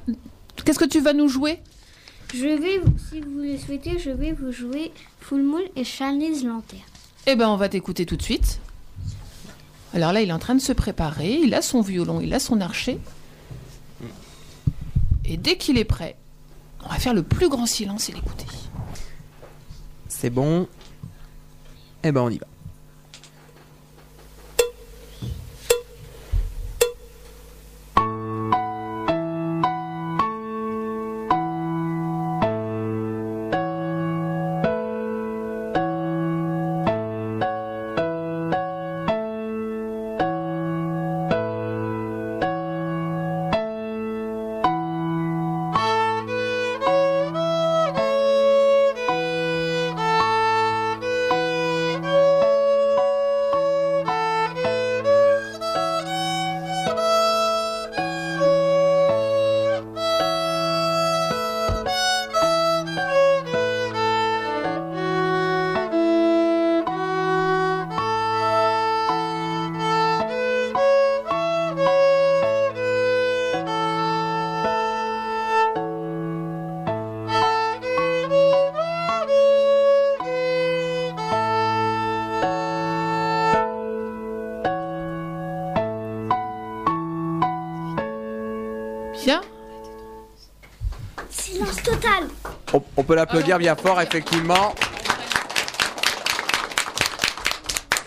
[0.65, 1.59] qu'est-ce que tu vas nous jouer?
[2.33, 2.81] Je vais,
[3.11, 4.91] si vous le souhaitez, je vais vous jouer
[5.21, 6.81] Full Moon et Chinese Lantern.
[7.27, 8.59] Eh ben on va t'écouter tout de suite.
[9.93, 11.35] Alors là il est en train de se préparer.
[11.43, 12.97] Il a son violon, il a son archer.
[15.23, 16.15] Et dès qu'il est prêt,
[16.87, 18.45] on va faire le plus grand silence et l'écouter.
[20.07, 20.67] C'est bon.
[22.03, 22.47] Eh ben on y va.
[93.07, 94.75] Peut l'applaudir bien fort, effectivement.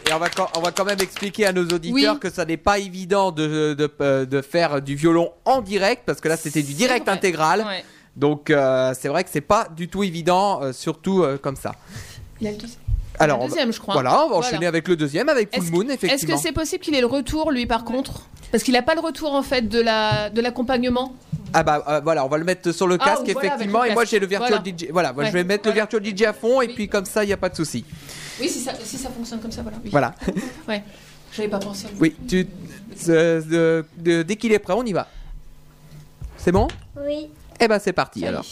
[0.08, 2.20] Et on va, quand, on va quand même expliquer à nos auditeurs Oui.
[2.20, 6.20] que ça n'est pas évident de, de, euh, de faire du violon en direct, parce
[6.20, 7.14] que là c'était du direct vrai.
[7.14, 7.60] intégral.
[7.60, 7.84] Ouais.
[8.16, 11.72] Donc euh, c'est vrai que c'est pas du tout évident, euh, surtout euh, comme ça.
[12.40, 12.80] Il a le deuxième.
[13.20, 13.94] Alors, Le on va- deuxième, je crois.
[13.94, 14.46] Voilà, on va Voilà.
[14.48, 16.36] enchaîner avec le deuxième, avec Full Moon, que- Est-ce effectivement.
[16.36, 18.22] que c'est possible qu'il ait le retour, lui, par contre?
[18.50, 21.14] Parce qu'il n'a pas le retour, en fait, de la de l'accompagnement?
[21.52, 23.82] Ah bah euh, voilà, on va le mettre sur le Ah, casque, voilà, avec effectivement.
[23.84, 24.10] le Et moi casque.
[24.12, 24.76] j'ai le virtual Voilà.
[24.78, 24.86] DJ.
[24.90, 25.34] Voilà, moi, je Ouais.
[25.34, 27.48] vais mettre le virtual DJ à fond, et puis comme ça, il n'y a pas
[27.48, 27.84] de souci.
[28.40, 29.78] Oui, si ça, si ça fonctionne comme ça, voilà.
[29.84, 29.90] Oui.
[29.90, 30.14] Voilà.
[30.68, 30.82] Ouais.
[31.32, 31.86] J'avais pas pensé.
[32.00, 32.46] Oui, tu,
[33.08, 35.06] euh, de- de- dès qu'il est prêt, on y va.
[36.36, 36.66] C'est bon?
[37.00, 37.28] Oui.
[37.60, 38.44] Eh ben c'est parti alors.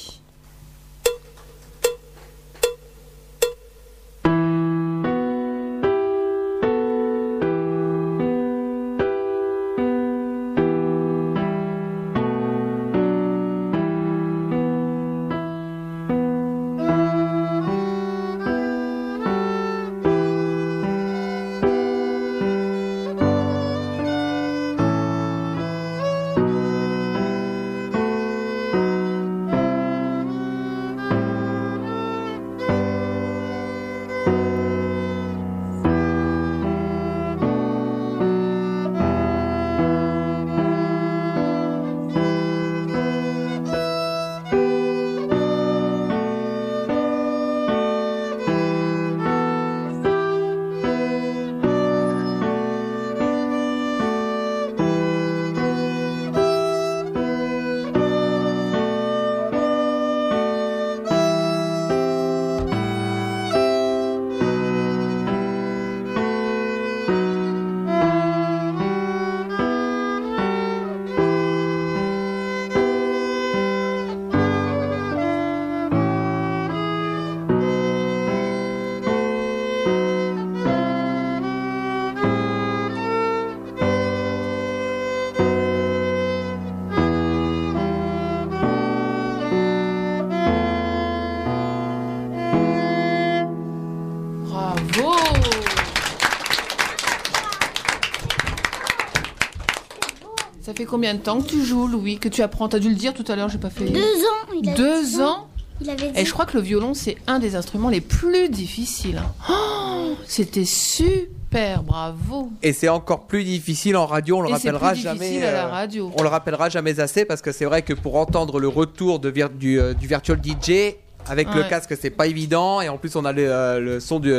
[100.89, 102.69] Combien de temps que tu joues, Louis Que tu apprends?
[102.69, 103.85] T'as dû le dire tout à l'heure, j'ai pas fait.
[103.85, 104.55] Deux ans.
[104.61, 105.47] Il avait Deux ans
[105.81, 109.21] Il avait Et je crois que le violon, c'est un des instruments les plus difficiles.
[109.51, 112.51] Oh, C'était super, bravo.
[112.63, 115.19] Et c'est encore plus difficile en radio, on le Et rappellera plus jamais.
[115.21, 116.11] difficile à la euh, radio.
[116.17, 119.31] On le rappellera jamais assez parce que c'est vrai que pour entendre le retour de
[119.31, 120.95] vir- du, euh, du virtual DJ
[121.27, 122.81] avec le casque, c'est pas évident.
[122.81, 124.33] Et en plus, on a le, euh, le son du,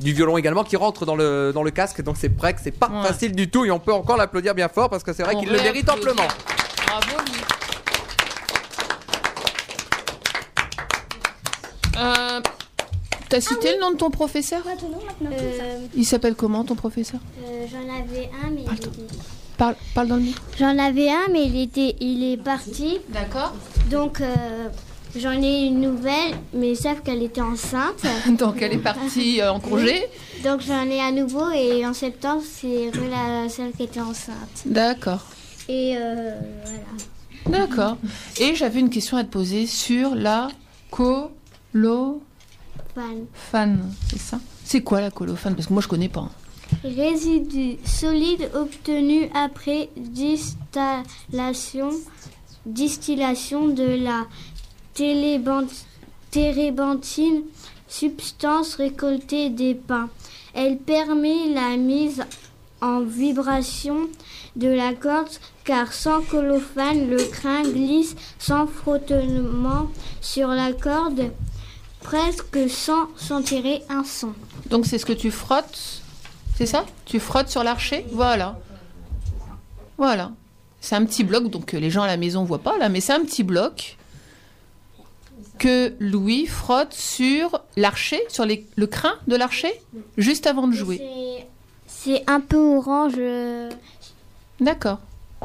[0.00, 2.02] du violon également qui rentre dans le, dans le casque.
[2.02, 3.06] Donc c'est vrai que c'est pas Ouais.
[3.08, 3.64] facile du tout.
[3.64, 6.26] Et on peut encore l'applaudir bien fort parce que c'est vrai qu'il le mérite amplement.
[6.86, 7.16] Bravo.
[11.98, 12.40] Euh,
[13.28, 14.62] T'as cité le nom de ton professeur
[15.24, 18.88] Euh, Il s'appelle comment ton professeur euh, J'en avais un, mais il était-
[19.58, 20.40] parle, parle dans le micro.
[20.60, 22.98] J'en avais un, mais il était, il est parti.
[23.08, 23.52] D'accord.
[23.90, 24.68] Donc euh,
[25.18, 28.02] j'en ai une nouvelle, mais sauf qu'elle était enceinte.
[28.38, 30.02] Donc elle est partie euh, en congé.
[30.44, 34.62] Donc j'en ai un nouveau et en septembre c'est la celle qui était enceinte.
[34.64, 35.24] D'accord.
[35.68, 37.58] Et euh, voilà.
[37.58, 37.96] D'accord.
[38.38, 40.48] Et j'avais une question à te poser sur la
[40.90, 42.20] colophane,
[43.34, 43.78] Fan.
[44.10, 44.38] c'est ça?
[44.64, 45.54] C'est quoi la colophane?
[45.54, 46.28] Parce que moi je connais pas.
[46.82, 51.90] Résidu solide obtenu après distillation,
[52.64, 54.26] distillation de la
[56.30, 57.42] térébenthine,
[57.88, 60.08] substance récoltée des pins.
[60.54, 62.24] Elle permet la mise
[62.80, 64.08] en vibration
[64.56, 65.28] de la corde
[65.64, 69.90] car sans colophane, le crin glisse sans frottement
[70.20, 71.30] sur la corde
[72.00, 74.32] presque sans s'en tirer un son.
[74.70, 76.02] Donc c'est ce que tu frottes
[76.56, 76.86] C'est ça?
[77.04, 78.06] Tu frottes sur l'archer?
[78.12, 78.58] Voilà.
[79.98, 80.30] Voilà.
[80.80, 83.00] C'est un petit bloc, donc euh, les gens à la maison voient pas là, mais
[83.00, 83.96] c'est un petit bloc
[85.58, 89.72] que Louis frotte sur l'archer, sur les- le crin de l'archer,
[90.16, 91.00] juste avant de jouer.
[91.86, 93.14] C'est- un peu orange.
[93.18, 93.68] euh,
[94.60, 94.98] D'accord.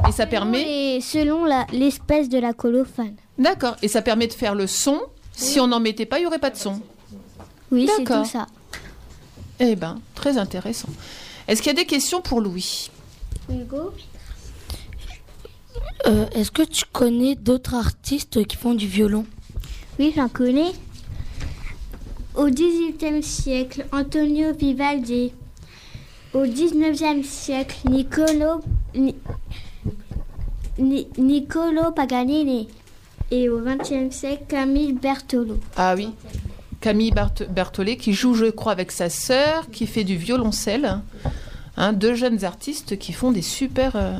[0.08, 0.96] Et ça permet.
[0.96, 3.14] Et selon l'espèce de la colophane.
[3.38, 3.76] D'accord.
[3.82, 5.00] Et ça permet de faire le son.
[5.32, 6.80] Si on n'en mettait pas, il n'y aurait pas de son.
[7.70, 8.24] Oui, c'est D'accord.
[8.24, 8.46] tout ça.
[9.60, 10.88] Eh ben, très intéressant.
[11.48, 12.90] Est-ce qu'il y a des questions pour Louis?
[13.50, 13.92] Hugo?
[16.06, 19.24] Euh, Est-ce que tu connais d'autres artistes qui font du violon?
[19.98, 20.72] Oui, j'en connais.
[22.34, 25.32] Au XVIIIe siècle, Antonio Vivaldi.
[26.32, 28.62] Au XIXe siècle, Niccolo,
[28.94, 29.14] Ni-
[30.78, 32.68] Ni- Niccolo Paganini.
[33.30, 35.58] Et au XXe siècle, Camille Bertolo.
[35.76, 36.10] Ah oui.
[36.80, 41.00] Camille Bart- Berthollet qui joue, je crois, avec sa sœur, qui fait du violoncelle.
[41.76, 44.18] Hein, deux jeunes artistes qui font des super, euh,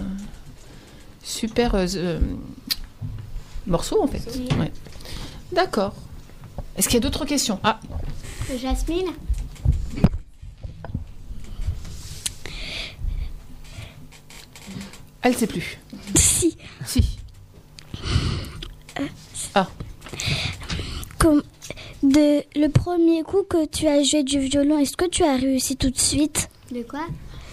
[1.23, 2.21] super euh, euh,
[3.67, 4.23] morceaux en fait.
[4.37, 4.49] Oui.
[4.59, 4.73] Ouais.
[5.53, 5.95] D'accord.
[6.77, 7.61] Est-ce qu'il y a d'autres questions?
[7.63, 7.79] Ah,
[8.61, 9.09] Jasmine?
[15.23, 15.79] Elle sait plus.
[16.17, 16.57] Si.
[16.85, 17.19] Si.
[19.55, 19.69] Ah,
[21.19, 21.43] Comme
[22.03, 25.77] de le premier coup que tu as joué du violon, est-ce que tu as réussi
[25.77, 26.49] tout de suite?
[26.73, 27.07] De quoi?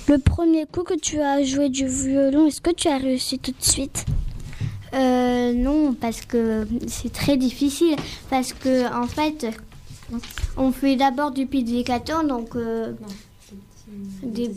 [0.07, 3.51] Le premier coup que tu as joué du violon, est-ce que tu as réussi tout
[3.51, 4.05] de suite?
[4.93, 7.95] Euh, non, parce que c'est très difficile.
[8.29, 9.45] Parce que, en fait,
[10.57, 12.93] on fait d'abord du pizzicato, donc euh,
[14.23, 14.49] des,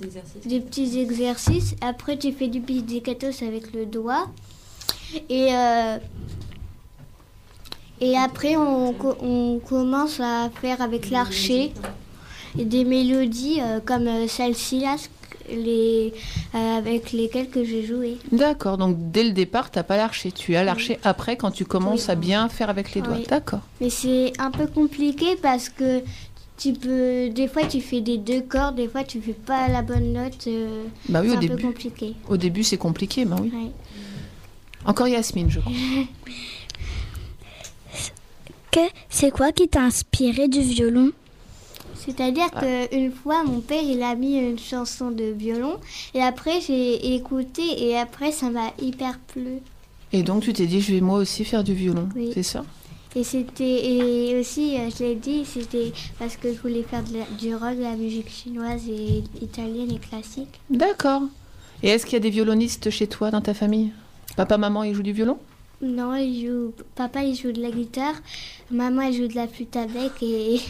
[0.47, 1.75] des petits exercices.
[1.81, 4.29] Après, tu fais du pizzicato avec le doigt.
[5.29, 5.99] Et, euh,
[8.01, 11.73] et après, on, co- on commence à faire avec l'archer
[12.55, 14.97] des mélodies comme celle-ci, là,
[15.55, 16.13] les,
[16.55, 18.19] euh, avec lesquelles que j'ai joué.
[18.33, 18.79] d'accord.
[18.79, 20.33] Donc dès le départ, t'as pas l'archer.
[20.33, 23.17] Tu as l'archer après quand tu commences à bien faire avec les doigts.
[23.17, 23.27] Oui.
[23.29, 23.61] D'accord.
[23.81, 26.03] Mais c'est un peu compliqué parce que
[26.59, 29.83] tu peux, des fois tu fais des deux cordes, des fois tu fais pas la
[29.83, 30.47] bonne note.
[30.47, 31.57] euh, Bah oui, c'est au un début.
[31.57, 32.15] peu compliqué.
[32.29, 33.53] Au début, c'est compliqué, bah oui.
[34.85, 35.73] Encore Yasmine, je crois.
[38.71, 38.81] Que
[39.11, 41.11] c'est quoi qui t'a inspiré du violon?
[42.05, 45.77] C'est-à-dire qu'une fois, mon père, il a mis une chanson de violon
[46.15, 49.59] et après j'ai écouté et après ça m'a hyper plu.
[50.13, 52.09] Et donc tu t'es dit, je vais moi aussi faire du violon.
[52.15, 52.31] Oui.
[52.35, 52.65] C'est ça?
[53.15, 57.19] Et c'était et aussi, euh, je l'ai dit, c'était parce que je voulais faire de
[57.19, 60.61] la- du rock, de la musique chinoise et italienne et classique.
[60.71, 61.23] D'accord.
[61.83, 63.91] Et est-ce qu'il y a des violonistes chez toi, dans ta famille?
[64.37, 65.37] Papa, maman, ils jouent du violon?
[65.83, 68.15] Non, il joue, papa il joue de la guitare,
[68.71, 70.61] maman elle joue de la flûte à bec et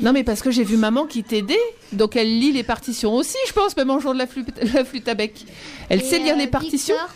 [0.00, 1.56] Non, mais parce que j'ai vu maman qui t'aidait.
[1.92, 4.84] Donc elle lit les partitions aussi, je pense, même en jouant de la flûte, la
[4.84, 5.44] flûte à bec.
[5.88, 7.14] Elle Et, sait lire euh, les partitions Victor-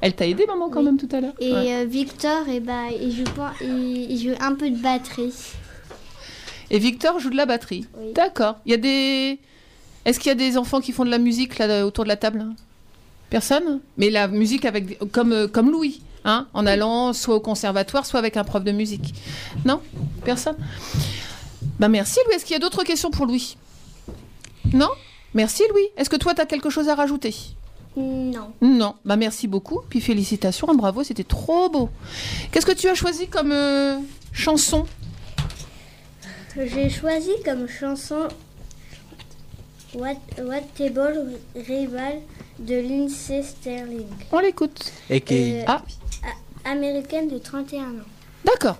[0.00, 1.74] Elle t'a aidé, maman, quand même, tout à l'heure Et Ouais.
[1.74, 5.32] euh, Victor, et bah, il, joue pas, il, il joue un peu de batterie.
[6.70, 7.86] Et Victor joue de la batterie.
[8.14, 8.56] D'accord.
[8.64, 9.38] Il y a des.
[10.04, 12.16] Est-ce qu'il y a des enfants qui font de la musique là autour de la
[12.16, 12.44] table?
[13.30, 13.80] Personne?
[13.96, 18.18] Mais la musique avec comme, euh, comme Louis, hein, en allant soit au conservatoire, soit
[18.20, 19.14] avec un prof de musique.
[19.64, 19.80] Non?
[20.24, 20.56] Personne?
[21.78, 22.34] Ben merci Louis.
[22.36, 23.56] Est-ce qu'il y a d'autres questions pour Louis?
[24.72, 24.88] Non?
[25.34, 25.86] Merci Louis.
[25.96, 27.34] Est-ce que toi, tu as quelque chose à rajouter?
[27.96, 28.52] Non.
[28.60, 28.94] Non.
[29.04, 29.80] Bah merci beaucoup.
[29.88, 31.90] Puis félicitations, bravo, c'était trop beau.
[32.50, 33.98] Qu'est-ce que tu as choisi comme euh,
[34.32, 34.86] chanson?
[36.56, 38.28] J'ai choisi comme chanson
[39.94, 42.20] What, What Table Rival
[42.58, 44.06] de Lindsay Sterling.
[44.32, 44.92] On l'écoute.
[45.10, 45.58] Et qui...
[45.58, 45.82] Euh, Ah,
[46.64, 47.86] Américaine de 31 ans.
[48.44, 48.76] d'accord.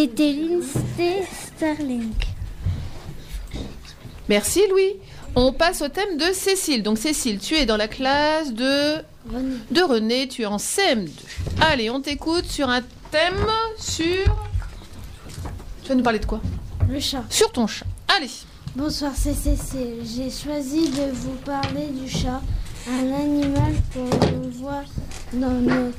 [0.00, 1.26] C'était Lindsay
[1.56, 2.12] Sterling.
[4.28, 4.94] Merci Louis.
[5.34, 6.84] On passe au thème de Cécile.
[6.84, 8.98] Donc Cécile, tu es dans la classe de
[9.72, 11.10] de René, tu es en CM2.
[11.60, 13.44] Allez, on t'écoute sur un thème
[13.76, 14.46] sur
[15.82, 16.40] Tu vas nous parler de quoi?
[16.88, 17.24] Le chat.
[17.28, 17.86] Sur ton chat.
[18.16, 18.30] Allez.
[18.76, 20.04] Bonsoir, c'est Cécile.
[20.04, 22.40] J'ai choisi de vous parler du chat,
[22.88, 24.84] un animal qu'on voit
[25.32, 25.90] dans nos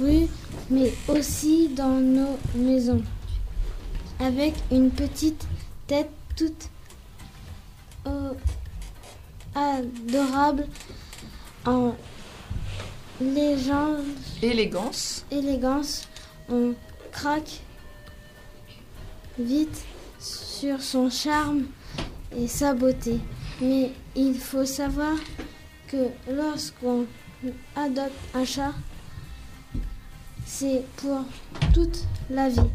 [0.00, 0.28] rues,
[0.70, 3.02] mais aussi dans nos maisons,
[4.20, 5.46] avec une petite
[5.86, 6.68] tête toute
[8.06, 8.32] euh,
[9.54, 10.66] adorable
[11.64, 11.94] en
[13.20, 14.04] légende
[14.42, 15.24] Élégance.
[15.30, 16.08] élégance,
[16.48, 16.74] on
[17.10, 17.60] craque
[19.38, 19.84] vite
[20.18, 21.64] sur son charme
[22.36, 23.20] et sa beauté.
[23.60, 25.16] Mais il faut savoir
[25.88, 27.06] que lorsqu'on
[27.74, 28.72] adopte un chat,
[30.46, 31.24] c'est pour
[31.74, 32.70] toute la vie.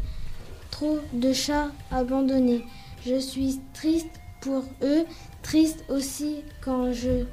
[0.74, 2.64] Trop de chats abandonnés
[3.06, 4.10] Je suis triste
[4.40, 5.04] pour eux,
[5.40, 7.24] triste aussi quand je,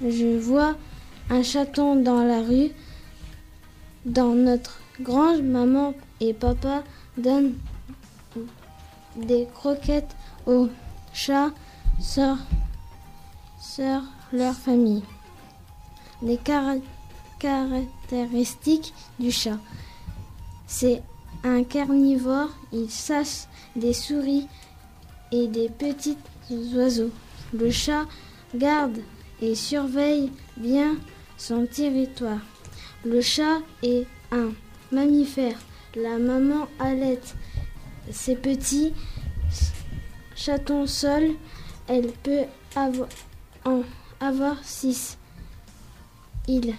[0.00, 0.76] je vois
[1.28, 2.70] un chaton dans la rue.
[4.06, 6.84] Dans notre grange, maman et papa
[7.18, 7.58] donnent
[9.16, 10.16] des croquettes
[10.46, 10.70] aux
[11.12, 11.50] chats,
[12.00, 12.38] sœurs,
[13.60, 15.02] sœurs, leur famille.
[16.22, 16.76] Les cara-
[17.38, 19.58] caractéristiques du chat.
[20.66, 21.02] C'est
[21.44, 24.46] un carnivore, il chasse des souris
[25.32, 26.16] et des petits
[26.74, 27.10] oiseaux.
[27.52, 28.06] Le chat
[28.54, 28.98] garde
[29.40, 30.96] et surveille bien
[31.36, 32.40] son territoire.
[33.04, 34.50] Le chat est un
[34.90, 35.58] mammifère.
[35.94, 37.20] La maman allait
[38.10, 38.92] ses petits
[40.34, 41.32] chatons seuls.
[41.86, 42.44] Elle peut
[43.64, 43.82] en
[44.20, 45.16] avoir six.
[46.46, 46.74] Il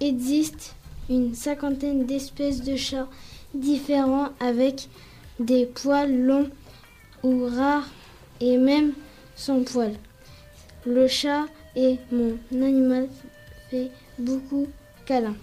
[0.00, 0.74] existe
[1.08, 3.08] une cinquantaine d'espèces de chats
[3.54, 4.88] différents avec
[5.38, 6.50] des poils longs
[7.22, 7.88] ou rares
[8.40, 8.92] et même
[9.36, 9.96] sans poils.
[10.86, 11.46] Le chat
[11.76, 13.08] est mon animal
[13.70, 14.66] fait beaucoup
[15.06, 15.34] câlin.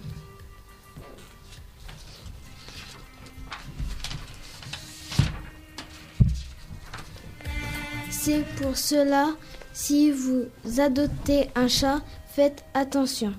[8.09, 9.35] C'est pour cela,
[9.71, 10.45] si vous
[10.79, 13.33] adoptez un chat, faites attention.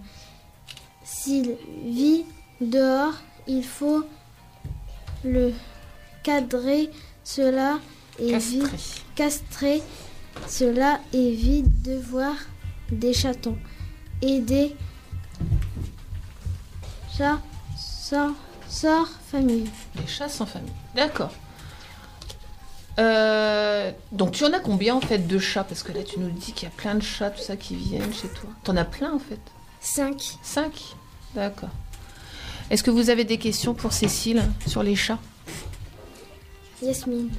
[1.02, 2.24] S'il vit
[2.60, 3.14] dehors,
[3.48, 4.04] il faut
[5.27, 5.53] le
[6.22, 6.91] cadrer.
[7.24, 7.79] Cela
[8.18, 9.83] évite castrer.
[10.47, 12.35] Cela évite de voir
[12.91, 13.59] des chatons
[14.22, 14.77] et des
[17.16, 17.41] chats
[17.77, 18.35] sans,
[18.68, 19.68] sans famille.
[19.95, 20.72] Des chats sans famille.
[20.95, 21.33] D'accord.
[22.99, 25.64] Euh, donc tu en as combien en fait de chats?
[25.64, 27.74] Parce que là tu nous dis qu'il y a plein de chats, tout ça qui
[27.74, 28.49] viennent chez toi.
[28.64, 29.41] T'en as plein en fait?
[29.81, 30.37] Cinq.
[30.43, 30.97] Cinq?
[31.35, 31.70] D'accord.
[32.68, 35.20] Est-ce que vous avez des questions pour Cécile sur les chats?
[36.82, 37.30] Yasmine.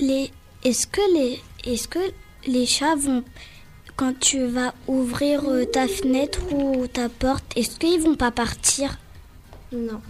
[0.00, 0.30] Les,
[0.64, 1.98] est-ce que les, est-ce que
[2.46, 3.22] les chats vont,
[3.96, 8.98] quand tu vas ouvrir euh, ta fenêtre ou ta porte, est-ce qu'ils vont pas partir?
[9.72, 10.00] Non.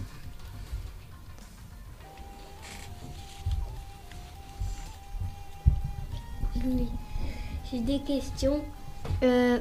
[6.65, 6.87] Oui.
[7.71, 8.63] J'ai des questions.
[9.23, 9.59] Euh,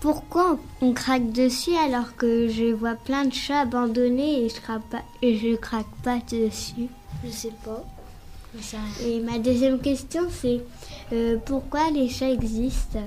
[0.00, 4.82] pourquoi on craque dessus alors que je vois plein de chats abandonnés et je craque
[4.90, 6.88] pas, et je craque pas dessus?
[7.24, 7.84] Je sais pas.
[9.04, 10.60] Et ma deuxième question c'est
[11.12, 13.02] euh, pourquoi les chats existent?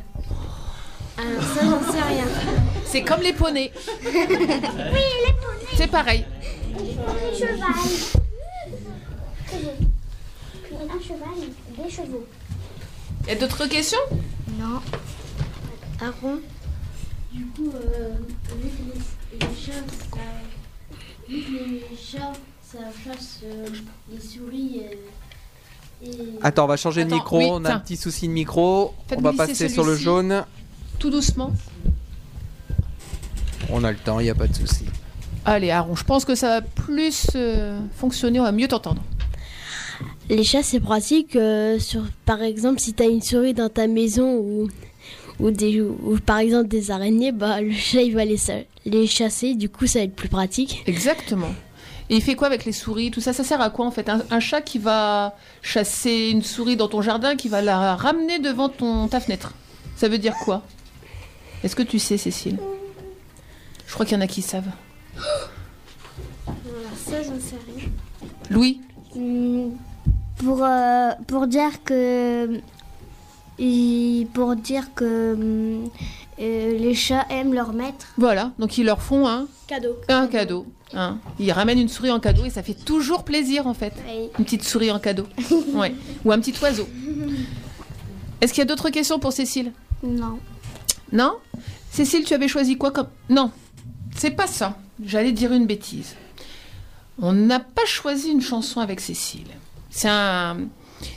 [1.17, 2.25] Alors ça j'en sais rien.
[2.85, 3.71] C'est comme les poneys.
[4.03, 5.75] oui, les poneys.
[5.75, 6.25] C'est pareil.
[6.73, 7.59] Un cheval.
[10.89, 11.39] Un cheval,
[11.77, 12.25] des chevaux.
[13.23, 13.99] Il y a d'autres questions?
[14.59, 14.81] Non.
[16.01, 16.39] Aaron.
[17.31, 18.15] Du coup, euh,
[18.61, 19.71] vu que les, les chats,
[20.11, 20.17] ça,
[21.29, 23.65] vu que les chats, ça chasse euh,
[24.11, 26.11] les souris euh, et...
[26.41, 27.37] Attends, on va changer de micro.
[27.37, 27.75] oui, on a tiens.
[27.77, 28.93] un petit souci de micro.
[29.07, 30.43] Faites on va passer sur le jaune.
[30.99, 31.51] Tout doucement.
[33.69, 34.85] On a le temps, il n'y a pas de souci.
[35.45, 39.01] Allez, Aaron, je pense que ça va plus euh, fonctionner, on va mieux t'entendre.
[40.29, 41.35] Les chats, c'est pratique.
[41.35, 44.69] euh, sur, par exemple, si tu as une souris dans ta maison ou,
[45.41, 48.37] ou, des, ou par exemple des araignées, bah, le chat il va les,
[48.85, 49.55] les chasser.
[49.55, 50.83] Du coup, ça va être plus pratique.
[50.85, 51.49] Exactement.
[52.09, 54.09] Et il fait quoi avec les souris Tout ça, ça sert à quoi en fait?
[54.09, 58.39] Un, un chat qui va chasser une souris dans ton jardin, qui va la ramener
[58.39, 59.53] devant ton, ta fenêtre.
[59.95, 60.63] Ça veut dire quoi?
[61.63, 62.57] Est-ce que tu sais, Cécile?
[63.87, 64.71] Je crois qu'il y en a qui savent.
[65.17, 67.87] Alors ça j'en sais rien.
[68.49, 68.81] Louis?
[69.15, 69.69] Hmm,
[70.37, 72.59] Pour, euh, pour dire que.
[73.61, 75.89] Et Pour dire que hum,
[76.39, 78.07] euh, les chats aiment leur maître.
[78.17, 79.95] Voilà, donc ils leur font un Cadeau.
[80.09, 80.65] Un cadeau.
[80.93, 81.19] hein.
[81.39, 83.93] Ils ramènent une souris en cadeau et ça fait toujours plaisir en fait.
[84.07, 84.29] Oui.
[84.39, 85.25] Une petite souris en cadeau.
[85.75, 85.93] ouais.
[86.25, 86.87] Ou un petit oiseau.
[88.41, 89.71] Est-ce qu'il y a d'autres questions pour Cécile?
[90.03, 90.39] Non.
[91.11, 91.33] Non?
[91.91, 93.07] Cécile, tu avais choisi quoi comme...
[93.29, 93.51] Non,
[94.17, 94.77] c'est pas ça.
[95.05, 96.15] J'allais dire une bêtise.
[97.21, 99.45] On n'a pas choisi une chanson avec Cécile.
[99.89, 100.57] C'est un...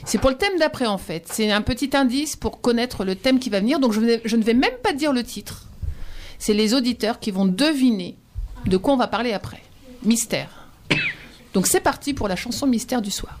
[0.05, 1.27] C'est pour le thème d'après en fait.
[1.31, 3.79] C'est un petit indice pour connaître le thème qui va venir.
[3.79, 5.67] Donc je, ne vais même pas dire le titre.
[6.39, 8.17] C'est les auditeurs qui vont deviner
[8.65, 9.61] de quoi on va parler après.
[10.03, 10.67] Mystère.
[11.53, 13.39] Donc c'est parti pour la chanson mystère du soir.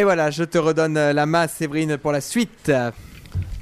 [0.00, 2.72] Et voilà, je te redonne euh, la main, Séverine, pour la suite.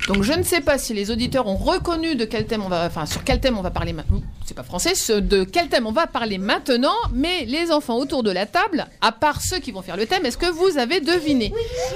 [0.07, 2.87] Donc je ne sais pas si les auditeurs ont reconnu de quel thème on va,
[2.87, 4.23] enfin sur quel thème on va parler maintenant.
[4.47, 6.95] C'est pas français, ce- de quel thème on va parler maintenant.
[7.13, 10.25] Mais les enfants autour de la table, à part ceux qui vont faire le thème,
[10.27, 11.53] est-ce que vous avez deviné?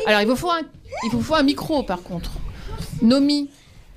[0.09, 0.63] Alors il vous faut un,
[1.05, 2.33] il vous faut un micro par contre.
[3.01, 3.49] Nomi.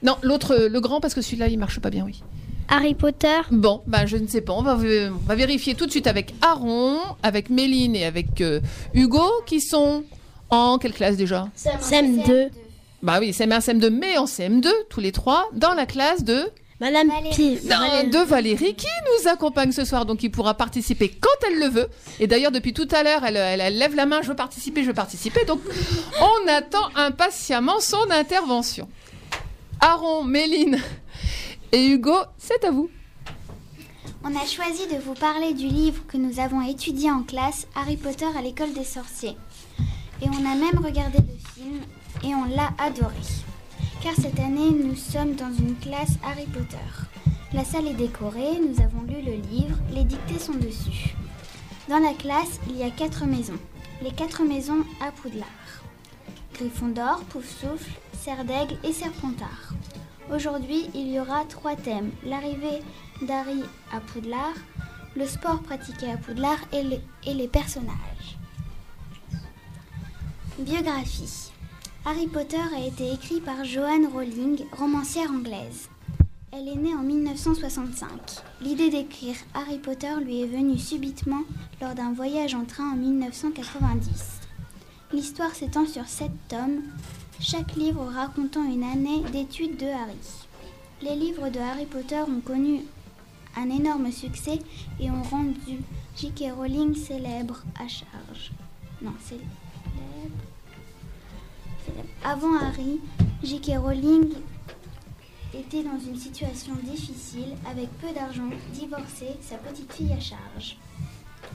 [0.03, 2.21] Non, l'autre, le grand parce que celui-là il marche pas bien, oui.
[2.69, 3.39] Harry Potter.
[3.51, 4.53] Bon, bah je ne sais pas.
[4.53, 8.61] On va, on va vérifier tout de suite avec Aaron, avec Méline et avec euh,
[8.93, 10.03] Hugo qui sont
[10.49, 12.49] en quelle classe déjà CM2.
[13.03, 16.49] Bah oui, CM1, CM2, mais en CM2, tous les trois, dans la classe de...
[16.81, 17.57] Madame Pi.
[17.69, 18.87] Non, de Valérie qui
[19.23, 21.87] nous accompagne ce soir, donc il pourra participer quand elle le veut.
[22.19, 24.81] Et d'ailleurs, depuis tout à l'heure, elle, elle- elle lève la main, je veux participer,
[24.83, 25.45] je veux participer.
[25.45, 25.61] Donc,
[26.19, 28.89] on attend impatiemment son intervention.
[29.79, 30.79] Aaron, Méline
[31.71, 32.89] et Hugo, c'est à vous.
[34.25, 37.95] On a choisi de vous parler du livre que nous avons étudié en classe, Harry
[37.95, 39.37] Potter à l'école des sorciers.
[40.21, 41.81] Et on a même regardé le film
[42.23, 43.15] et on l'a adoré.
[44.01, 46.77] Car cette année, nous sommes dans une classe Harry Potter.
[47.53, 51.15] La salle est décorée, nous avons lu le livre, les dictées sont dessus.
[51.87, 53.59] Dans la classe, il y a quatre maisons.
[54.01, 55.47] Les quatre maisons à Poudlard.
[56.53, 59.73] Gryffondor, Poufsouffle, Serdaigle et Serpentard.
[60.33, 62.11] Aujourd'hui, il y aura trois thèmes.
[62.25, 62.81] L'arrivée
[63.21, 63.63] d'Harry
[63.93, 64.55] à Poudlard,
[65.15, 68.34] le sport pratiqué à Poudlard et les, et les personnages.
[70.57, 71.51] Biographie.
[72.05, 75.89] Harry Potter a été écrit par Joanne Rowling, romancière anglaise.
[76.53, 78.07] Elle est née en 1965.
[78.61, 81.41] L'idée d'écrire Harry Potter lui est venue subitement
[81.81, 84.39] lors d'un voyage en train en 1990.
[85.11, 86.83] L'histoire s'étend sur sept tomes,
[87.41, 90.47] chaque livre racontant une année d'études de Harry.
[91.01, 92.79] Les livres de Harry Potter ont connu
[93.57, 94.59] un énorme succès
[95.01, 95.81] et ont rendu
[96.15, 96.53] J.K.
[96.55, 98.51] Rowling célèbre à charge.
[99.01, 99.64] Non, célèbre.
[102.23, 102.99] Avant Harry,
[103.43, 103.77] J.K.
[103.77, 104.33] Rowling
[105.53, 110.77] était dans une situation difficile avec peu d'argent, divorcée, sa petite fille à charge.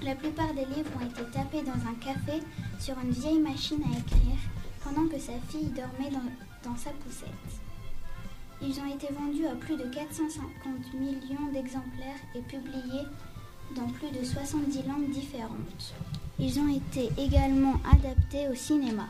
[0.03, 2.41] La plupart des livres ont été tapés dans un café
[2.79, 4.39] sur une vieille machine à écrire
[4.83, 6.17] pendant que sa fille dormait
[6.65, 7.29] dans sa poussette.
[8.63, 13.07] Ils ont été vendus à plus de 450 millions d'exemplaires et publiés
[13.75, 15.95] dans plus de 70 langues différentes.
[16.39, 19.07] Ils ont été également adaptés au cinéma.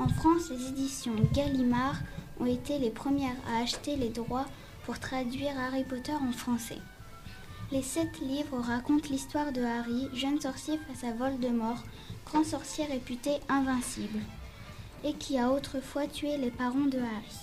[0.00, 1.96] En France, les éditions Gallimard
[2.40, 4.46] ont été les premières à acheter les droits
[4.86, 6.78] pour traduire Harry Potter en français.
[7.70, 11.84] Les sept livres racontent l'histoire de Harry, jeune sorcier face à Voldemort,
[12.24, 14.20] grand sorcier réputé invincible,
[15.04, 17.36] et qui a autrefois tué les parents de Harry.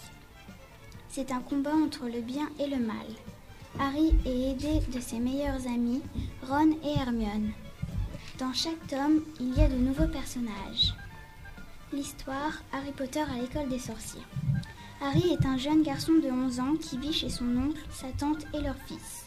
[1.09, 3.05] C'est un combat entre le bien et le mal.
[3.79, 6.01] Harry est aidé de ses meilleurs amis,
[6.49, 7.51] Ron et Hermione.
[8.39, 10.95] Dans chaque tome, il y a de nouveaux personnages.
[11.93, 14.21] L'histoire Harry Potter à l'école des sorciers.
[15.01, 18.45] Harry est un jeune garçon de 11 ans qui vit chez son oncle, sa tante
[18.53, 19.25] et leur fils.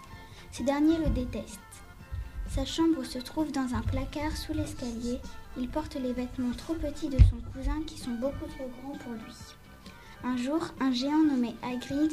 [0.53, 1.59] Ces derniers le détestent.
[2.51, 5.21] Sa chambre se trouve dans un placard sous l'escalier.
[5.57, 9.15] Il porte les vêtements trop petits de son cousin qui sont beaucoup trop grands pour
[9.15, 9.35] lui.
[10.23, 12.13] Un jour, un géant nommé Hagrid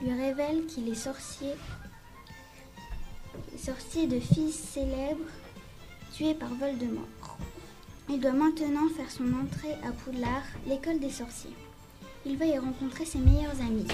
[0.00, 1.54] lui révèle qu'il est sorcier,
[3.56, 5.26] sorcier de fils célèbres
[6.12, 7.17] tué par Voldemort.
[8.10, 11.54] Il doit maintenant faire son entrée à Poudlard, l'école des sorciers.
[12.24, 13.86] Il va y rencontrer ses meilleurs amis,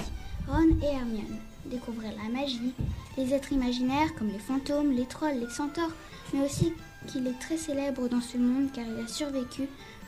[0.46, 2.74] Ron et Hermione, découvrir la magie,
[3.18, 5.92] les êtres imaginaires comme les fantômes, les trolls, les centaures,
[6.32, 6.72] mais aussi
[7.08, 9.62] qu'il est très célèbre dans ce monde car il a survécu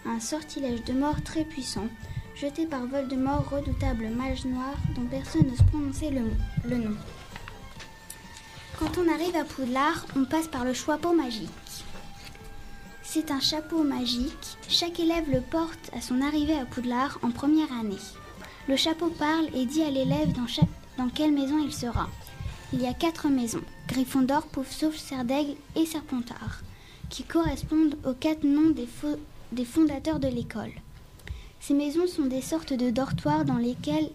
[0.06, 1.88] à un sortilège de mort très puissant,
[2.36, 6.30] jeté par Voldemort, redoutable mage noir dont personne n'ose prononcer le,
[6.68, 6.96] le nom.
[8.78, 11.50] Quand on arrive à Poudlard, on passe par le chapeau magique.
[13.18, 14.58] C'est un chapeau magique.
[14.68, 17.96] Chaque élève le porte à son arrivée à Poudlard en première année.
[18.68, 20.34] Le chapeau parle et dit à l'élève
[20.98, 22.10] dans, quelle maison il sera.
[22.74, 26.60] Il y a quatre maisons Gryffondor, Poufsouffle, Serdaigle et Serpentard,
[27.08, 28.74] qui correspondent aux quatre noms
[29.52, 30.72] des fondateurs de l'école.
[31.58, 34.10] Ces maisons sont des sortes de dortoirs dans lesquels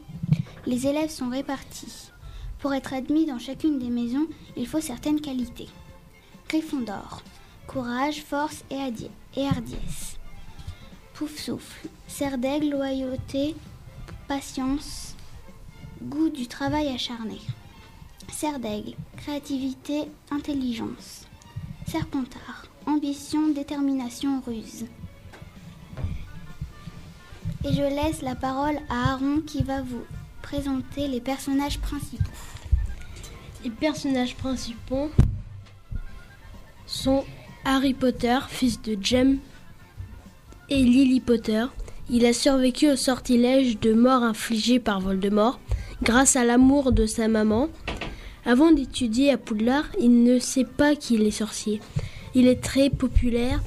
[0.68, 2.11] les élèves sont répartis.
[2.60, 5.69] Pour être admis dans chacune des maisons, il faut certaines qualités.
[6.48, 7.23] Gryffondor,
[7.72, 10.18] courage, force et, hardiesse.
[11.14, 13.56] Pouf-souffle, Serdaigle, loyauté,
[14.27, 15.15] patience,
[16.02, 17.39] goût du travail acharné.
[18.30, 21.27] Serdaigle, créativité, intelligence.
[21.88, 24.85] Serpentard, ambition, détermination, ruse.
[27.64, 30.03] Et je laisse la parole à Aaron qui va vous
[30.41, 32.23] présenter les personnages principaux.
[33.64, 35.10] Les personnages principaux
[36.85, 37.23] sont
[37.65, 39.38] Harry Potter, fils de Jem
[40.69, 41.65] est Lily Potter.
[42.09, 45.59] Il a survécu au sortilège de mort infligé par Voldemort
[46.03, 47.69] grâce à l'amour de sa maman.
[48.45, 51.79] Avant d'étudier à Poudlard, il ne sait pas qu'il est sorcier.
[52.33, 53.61] Il est très populaire.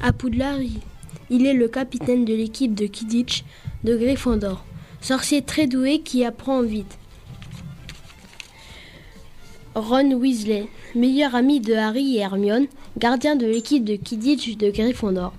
[0.00, 0.80] À Poudlard, il-
[1.30, 3.44] il est le capitaine de l'équipe de Kidditch
[3.84, 4.64] de Gryffondor.
[5.00, 6.98] Sorcier très doué qui apprend vite.
[9.74, 12.66] Ron Weasley, meilleur ami de Harry et Hermione,
[12.98, 15.32] gardien de l'équipe de Kidditch de Gryffondor,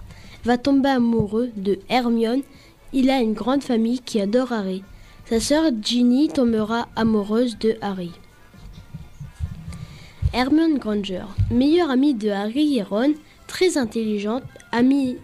[0.45, 2.41] va tomber amoureux de Hermione.
[2.93, 4.83] Il a une grande famille qui adore Harry.
[5.25, 8.11] Sa sœur Ginny tombera amoureuse de Harry.
[10.33, 13.13] Hermione Granger, meilleure amie de Harry et Ron,
[13.47, 15.17] très intelligente, amie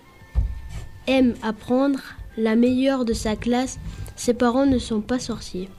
[1.08, 2.00] aime apprendre,
[2.38, 3.80] la meilleure de sa classe,
[4.16, 5.70] ses parents ne sont pas sorciers.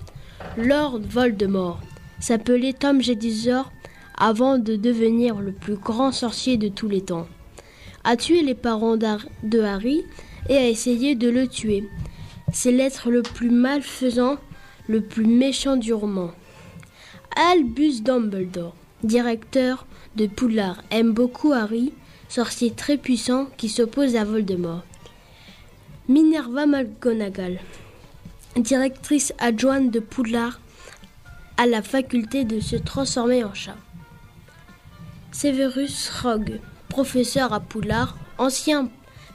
[0.56, 1.80] Lord Voldemort
[2.20, 3.72] s'appelait Tom Jedusor
[4.16, 7.26] avant de devenir le plus grand sorcier de tous les temps.
[8.04, 10.04] A tué les parents de Harry
[10.48, 11.88] et a essayé de le tuer.
[12.52, 14.36] C'est l'être le plus malfaisant,
[14.88, 16.30] le plus méchant du roman.
[17.36, 21.92] Albus Dumbledore, directeur de Poudlard, aime beaucoup Harry,
[22.28, 24.84] sorcier très puissant qui s'oppose à Voldemort.
[26.08, 27.58] Minerva McGonagall,
[28.56, 30.60] directrice adjointe de Poudlard,
[31.64, 33.76] la faculté de se transformer en chat.
[35.32, 38.90] Severus Rogue, professeur à Poudlard, ancien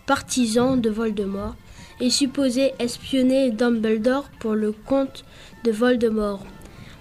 [0.05, 1.55] partisan de Voldemort,
[1.99, 5.23] est supposé espionner Dumbledore pour le compte
[5.63, 6.45] de Voldemort.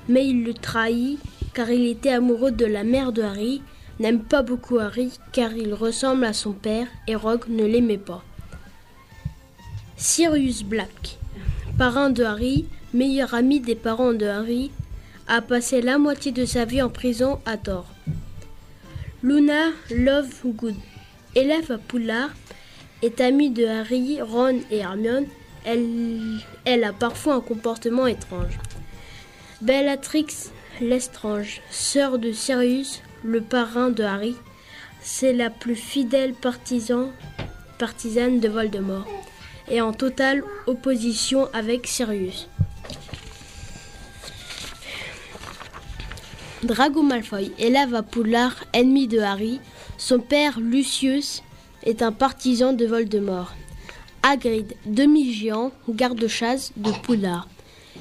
[0.08, 1.18] Mais il le trahit
[1.52, 3.62] car il était amoureux de la mère de Harry,
[3.98, 8.22] n'aime pas beaucoup Harry car il ressemble à son père et Rogue ne l'aimait pas.
[9.96, 11.18] Sirius Black,
[11.76, 14.70] parrain de Harry, meilleur ami des parents de Harry,
[15.30, 17.86] a passé la moitié de sa vie en prison à tort.
[19.22, 20.74] Luna Lovegood,
[21.36, 22.30] élève à Poudlard,
[23.00, 25.26] est amie de Harry, Ron et Hermione.
[25.64, 28.58] Elle, a parfois un comportement étrange.
[29.60, 30.50] Bellatrix
[30.80, 34.34] Lestrange, sœur de Sirius, le parrain de Harry,
[35.00, 37.12] c'est la plus fidèle partisan,
[37.78, 39.06] partisane de Voldemort
[39.70, 42.48] et en totale opposition avec Sirius.
[46.62, 49.60] Drago Malfoy, élève à Poudlard, ennemi de Harry,
[49.96, 51.42] son père Lucius
[51.84, 53.54] est un partisan de Voldemort.
[54.22, 57.48] Hagrid, demi-géant, garde-chasse de Poudlard.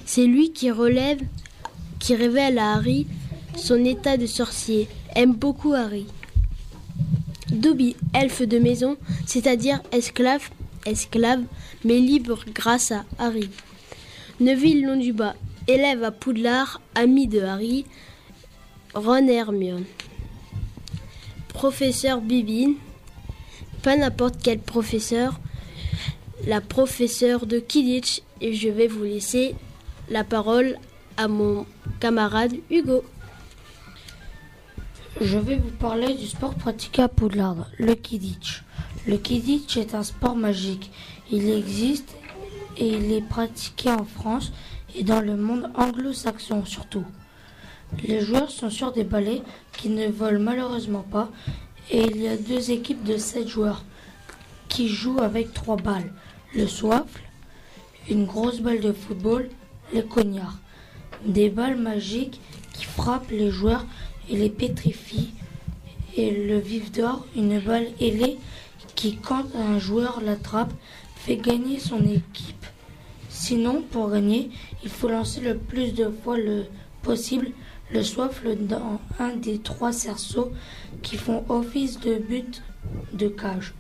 [0.06, 3.08] C'est lui qui révèle à Harry
[3.56, 6.08] son état de sorcier, aime beaucoup Harry.
[7.52, 10.50] Dobby, elfe de maison, c'est-à-dire esclave,
[10.86, 11.44] esclave,
[11.86, 13.50] mais libre grâce à Harry.
[14.42, 15.36] Neville Londubat,
[15.70, 17.86] élève à Poudlard, ami de Harry,
[18.96, 19.86] Ron Hermione.
[21.50, 22.76] Professeur Bibine,
[23.84, 25.40] pas n'importe quel professeur,
[26.48, 29.56] la professeure de Kidditch, et je vais vous laisser
[30.10, 30.78] la parole
[31.18, 31.68] à mon
[32.00, 33.04] camarade Hugo.
[35.22, 38.64] Je vais vous parler du sport pratiqué à Poudlard, le Kidditch.
[39.06, 40.90] Le Kidditch est un sport magique.
[41.32, 42.16] Il existe
[42.78, 44.52] et il est pratiqué en France
[44.96, 47.06] et dans le monde anglo-saxon surtout.
[48.08, 49.42] Les joueurs sont sur des balais
[49.74, 51.30] qui ne volent malheureusement pas
[51.92, 53.84] et il y a deux équipes de sept joueurs
[54.68, 56.14] qui jouent avec trois balles.
[56.54, 57.22] Le soifle,
[58.10, 59.50] une grosse balle de football,
[59.94, 60.60] les cognards.
[61.26, 62.40] Des balles magiques
[62.74, 63.86] qui frappent les joueurs
[64.30, 65.32] et les pétrifient.
[66.16, 68.38] Et le vif d'or, une balle ailée
[68.96, 70.74] qui, quand un joueur l'attrape,
[71.16, 72.66] fait gagner son équipe.
[73.30, 74.50] Sinon, pour gagner,
[74.84, 76.66] il faut lancer le plus de fois le
[77.02, 77.52] possible
[77.92, 80.52] le soifle dans un des trois cerceaux
[81.02, 82.62] qui font office de but
[83.14, 83.74] de cage.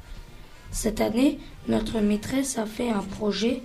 [0.72, 3.61] Cette année, notre maîtresse a fait un projet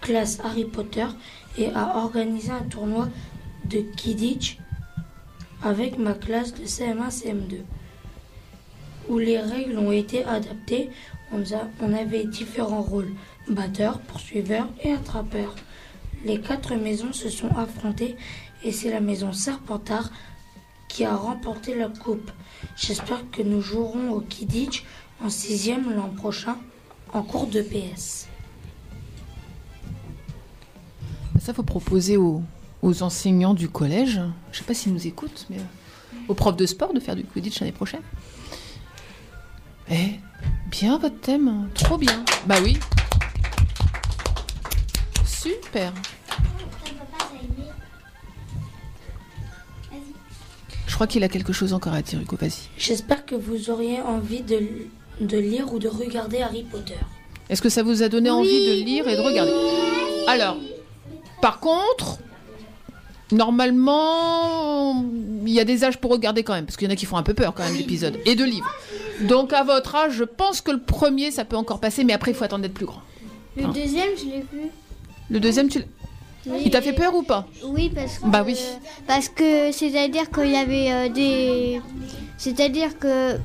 [0.00, 1.06] classe Harry Potter
[1.58, 3.08] et a organisé un tournoi
[3.64, 4.58] de Kidditch
[5.62, 7.60] avec ma classe de CM1 CM2
[9.08, 10.90] où les règles ont été adaptées.
[11.32, 11.42] On,
[11.80, 13.12] on avait différents rôles
[13.48, 15.54] batteur, poursuiveur et attrapeur.
[16.24, 18.16] Les quatre maisons se sont affrontées
[18.62, 20.10] et c'est la maison Serpentard
[20.88, 22.30] qui a remporté la coupe.
[22.76, 24.84] J'espère que nous jouerons au Kidditch
[25.22, 26.56] en sixième l'an prochain
[27.12, 28.28] en cours de PS.
[31.40, 32.42] Ça, faut proposer aux,
[32.82, 34.20] aux enseignants du collège,
[34.52, 37.24] je sais pas s'ils nous écoutent, mais euh, aux profs de sport de faire du
[37.24, 38.02] Quidditch l'année prochaine.
[39.90, 40.18] Eh,
[40.70, 42.24] bien votre thème, trop bien.
[42.46, 42.78] Bah oui.
[45.24, 45.92] Super.
[50.96, 52.68] Crois qu'il a quelque chose encore à dire, Hugo, vas-y.
[52.76, 54.58] J'espère que vous auriez envie de,
[55.20, 56.94] de lire ou de regarder Harry Potter.
[57.48, 59.52] Est-ce que ça vous a donné envie de lire et de regarder?
[60.26, 60.56] Alors,
[61.40, 62.18] par contre,
[63.30, 65.04] normalement,
[65.46, 67.06] il y a des âges pour regarder quand même, parce qu'il y en a qui
[67.06, 68.70] font un peu peur quand même d'épisodes et de livres.
[69.22, 72.32] Donc à votre âge, je pense que le premier, ça peut encore passer, mais après,
[72.32, 73.00] il faut attendre d'être plus grand.
[73.56, 73.72] Le Hein?
[73.74, 74.68] deuxième, je l'ai vu.
[75.30, 75.86] Le deuxième, tu l'-
[76.48, 76.62] Oui.
[76.66, 78.26] il t'a fait peur ou pas Oui, parce que.
[78.26, 78.56] Bah oui.
[79.06, 81.80] Parce que c'est-à-dire qu'il y avait euh, des.
[82.38, 83.36] C'est-à-dire que.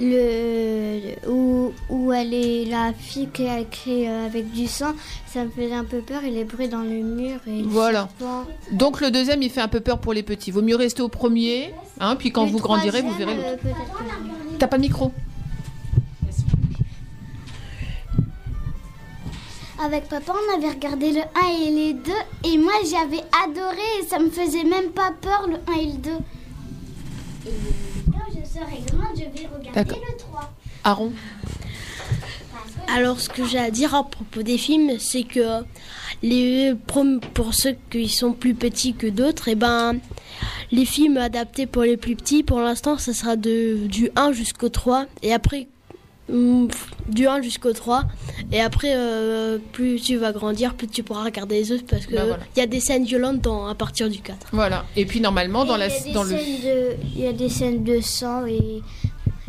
[0.00, 1.16] Le.
[1.28, 4.92] Où, où elle est la fille qui a écrit euh, avec du sang,
[5.26, 6.20] ça me faisait un peu peur.
[6.24, 7.62] Il est brûlé dans le mur et.
[7.64, 8.08] Voilà.
[8.18, 8.44] serpent.
[8.70, 10.52] Donc le deuxième, il fait un peu peur pour les petits.
[10.52, 13.62] Vaut mieux rester au premier, hein, puis quand Le vous grandirez, vous verrez euh, l'autre.
[13.62, 15.12] que- T'as pas de micro
[19.80, 21.22] Avec papa, on avait regardé le 1
[21.66, 22.12] et les 2
[22.44, 25.98] et moi j'avais adoré et ça me faisait même pas peur le 1 et le
[25.98, 26.10] 2.
[26.10, 27.50] Et
[28.10, 29.98] quand je serai grande, je vais regarder D'accord.
[30.10, 30.52] le 3.
[30.82, 31.12] Aaron
[32.88, 35.62] Alors, ce que j'ai à dire à propos des films, c'est que
[36.22, 36.74] les
[37.34, 39.98] pour ceux qui sont plus petits que d'autres, et ben
[40.72, 44.70] les films adaptés pour les plus petits, pour l'instant, ça sera de du 1 jusqu'au
[44.70, 45.68] 3 et après
[46.28, 48.04] du 1 jusqu'au 3
[48.52, 52.12] et après euh, plus tu vas grandir, plus tu pourras regarder les autres parce que
[52.12, 52.42] il Ben voilà.
[52.56, 54.48] y a des scènes violentes dans, à partir du 4.
[54.52, 54.84] Voilà.
[54.96, 56.36] Et puis normalement, dans, Et la, il y a des dans le...
[57.16, 58.82] Il y a des scènes de sang et,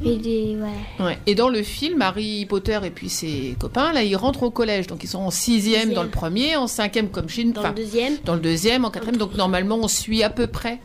[0.04, 0.58] et des.
[0.58, 1.06] Ouais.
[1.06, 1.18] Ouais.
[1.28, 4.88] Et dans le film, Harry Potter et puis ses copains, là, ils rentrent au collège.
[4.88, 7.52] Donc, ils sont en sixième dans le premier, en cinquième comme Chine.
[7.52, 8.14] Dans le deuxième.
[8.24, 9.18] Dans le deuxième, en quatrième.
[9.18, 10.80] Donc, normalement, on suit à peu près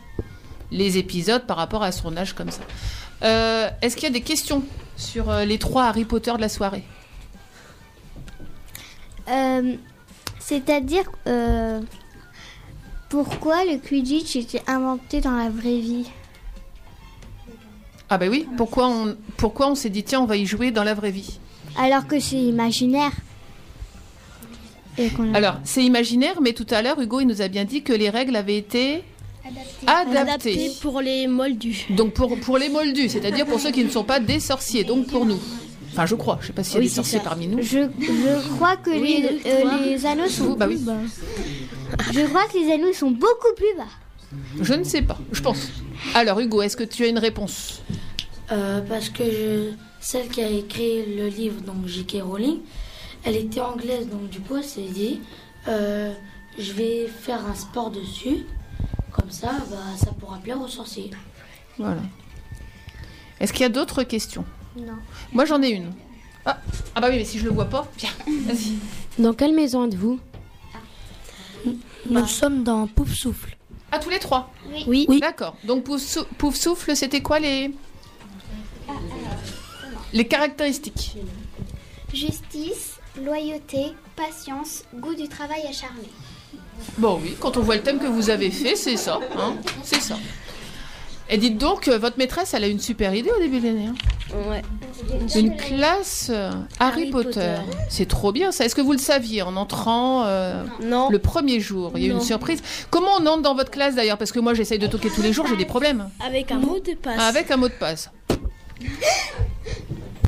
[0.72, 2.62] les épisodes par rapport à son âge comme ça.
[3.22, 4.62] Euh, Est-ce qu'il y a des questions
[4.96, 6.84] sur euh, les trois Harry Potter de la soirée
[9.28, 9.74] Euh,
[10.38, 11.04] C'est-à-dire.
[11.26, 11.80] euh,
[13.08, 16.10] pourquoi le Quidditch était inventé dans la vraie vie?
[18.10, 20.82] Ah bah oui, pourquoi on, pourquoi on s'est dit, tiens, on va y jouer dans
[20.84, 21.38] la vraie vie?
[21.78, 23.12] Alors que c'est imaginaire.
[24.98, 27.64] Et qu'on a- Alors, c'est imaginaire, mais tout à l'heure, Hugo, il nous a bien
[27.64, 29.04] dit que les règles avaient été
[29.46, 29.86] adaptées.
[29.86, 31.86] Adapté pour les moldus.
[31.90, 35.06] Donc pour, pour les moldus, c'est-à-dire pour ceux qui ne sont pas des sorciers, donc
[35.08, 35.38] pour nous.
[35.92, 37.24] Enfin, je crois, je sais pas s'il y a Oui, des sorciers ça.
[37.24, 37.62] parmi nous.
[37.62, 40.82] Je, je crois que Oui, les, euh, les anneaux sont Vous, bah plus oui.
[40.82, 40.96] bas.
[42.12, 43.86] Je crois que les anneaux sont beaucoup plus bas.
[44.60, 45.68] Je ne sais pas, je pense.
[46.14, 47.82] Alors Hugo, est-ce que tu as une réponse?
[48.50, 52.16] Euh, parce que je- celle qui a écrit le livre, donc J.K.
[52.22, 52.58] Rowling,
[53.24, 55.20] elle était anglaise, donc du coup elle s'est dit,
[55.68, 56.12] euh,
[56.58, 58.44] je vais faire un sport dessus,
[59.24, 61.10] comme ça, bah, ça pourra plaire aux sorciers.
[61.78, 62.02] Voilà.
[63.40, 64.44] Est-ce qu'il y a d'autres questions?
[64.76, 64.98] Non.
[65.32, 65.94] Moi j'en ai une.
[66.44, 66.58] Ah,
[66.94, 68.74] ah bah oui, mais si je le vois pas, viens, vas-y.
[69.18, 70.20] Dans quelle maison êtes-vous?
[72.10, 73.56] Nous sommes dans Pouf Souffle.
[73.90, 74.52] Ah, tous les trois?
[74.86, 75.06] Oui.
[75.20, 75.56] D'accord.
[75.64, 77.74] Donc Pouf, Sou- Pouf Souffle, c'était quoi les...
[80.12, 81.16] Les caractéristiques?
[82.12, 86.10] Justice, loyauté, patience, goût du travail acharné.
[86.98, 89.18] Bon oui, quand on voit le thème que vous avez fait, c'est ça.
[89.38, 90.16] Hein c'est ça.
[91.30, 93.86] Et dites donc, euh, votre maîtresse, elle a une super idée au début de l'année.
[93.86, 93.94] hein.
[94.50, 94.62] Ouais.
[95.36, 97.30] Une classe euh, Harry, Harry Potter.
[97.30, 97.54] Potter.
[97.88, 98.64] C'est trop bien ça.
[98.66, 101.08] Est-ce que vous le saviez en entrant euh, Non.
[101.08, 102.18] le premier jour Il y a eu Non.
[102.18, 102.62] une surprise.
[102.90, 104.18] Comment on entre dans votre classe d'ailleurs?
[104.18, 106.10] Parce que moi j'essaye de toquer tous les jours, j'ai des problèmes.
[106.24, 107.18] Avec un mot de passe.
[107.20, 108.10] Avec un mot de passe.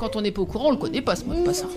[0.01, 1.63] Quand on n'est pas au courant, on le connaît pas ce mot de passe.
[1.65, 1.69] hein.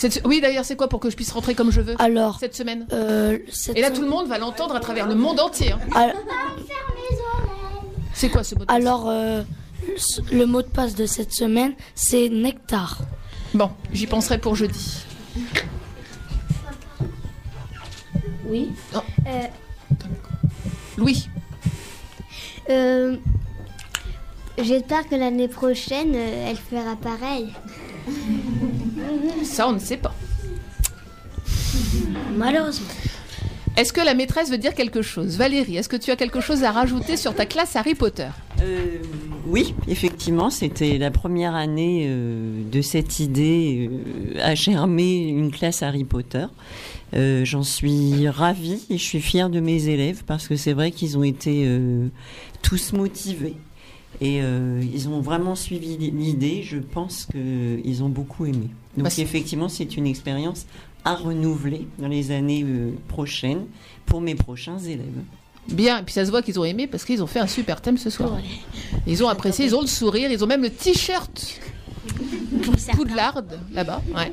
[0.00, 2.56] Cette- Oui d'ailleurs, c'est quoi pour que je puisse rentrer comme je veux Alors, cette
[2.56, 2.86] semaine?
[2.92, 5.72] euh, cette Et là tout le monde va l'entendre à travers le monde entier.
[5.72, 5.78] hein.
[5.94, 6.14] Al-
[8.14, 8.76] C'est quoi ce mot de passe?
[8.76, 9.42] Alors, euh,
[10.32, 12.98] le- mot de passe de cette semaine, c'est nectar.
[13.52, 15.04] Bon, j'y penserai pour jeudi.
[18.46, 18.70] Oui.
[18.94, 19.02] Non.
[19.26, 19.42] Euh,
[20.96, 21.28] Louis.
[22.70, 23.16] euh,
[24.58, 27.52] J'espère que l'année prochaine, elle fera pareil.
[29.44, 30.14] Ça, on ne sait pas.
[32.36, 32.86] Malheureusement.
[33.76, 35.36] Est-ce que la maîtresse veut dire quelque chose?
[35.36, 38.28] Valérie, est-ce que tu as quelque chose à rajouter sur ta classe Harry Potter?
[38.62, 38.98] Euh,
[39.46, 45.82] oui, effectivement, c'était la première année euh, de cette idée euh, à germer une classe
[45.82, 46.46] Harry Potter.
[47.14, 50.90] Euh, J'en suis ravie et je suis fière de mes élèves parce que c'est vrai
[50.90, 52.08] qu'ils ont été euh,
[52.62, 53.56] tous motivés
[54.20, 56.62] et euh, ils ont vraiment suivi l'idée.
[56.62, 58.68] Je pense qu'ils ont beaucoup aimé.
[58.96, 60.66] Donc c'est- effectivement, c'est une expérience
[61.04, 63.66] à renouveler dans les années euh, prochaines
[64.06, 65.06] pour mes prochains élèves.
[65.68, 67.80] Bien, et puis ça se voit qu'ils ont aimé parce qu'ils ont fait un super
[67.80, 68.36] thème ce soir.
[69.06, 71.60] Ils ont apprécié, ils ont le sourire, ils ont même le t-shirt
[72.94, 73.42] Poudlard
[73.72, 74.02] là-bas.
[74.14, 74.32] Ouais.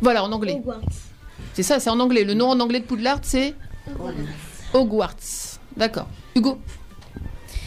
[0.00, 0.60] Voilà, en anglais.
[1.54, 2.22] C'est ça, c'est en anglais.
[2.24, 3.54] Le nom en anglais de Poudlard, c'est
[4.74, 5.58] Hogwarts.
[5.76, 6.06] D'accord.
[6.36, 6.58] Hugo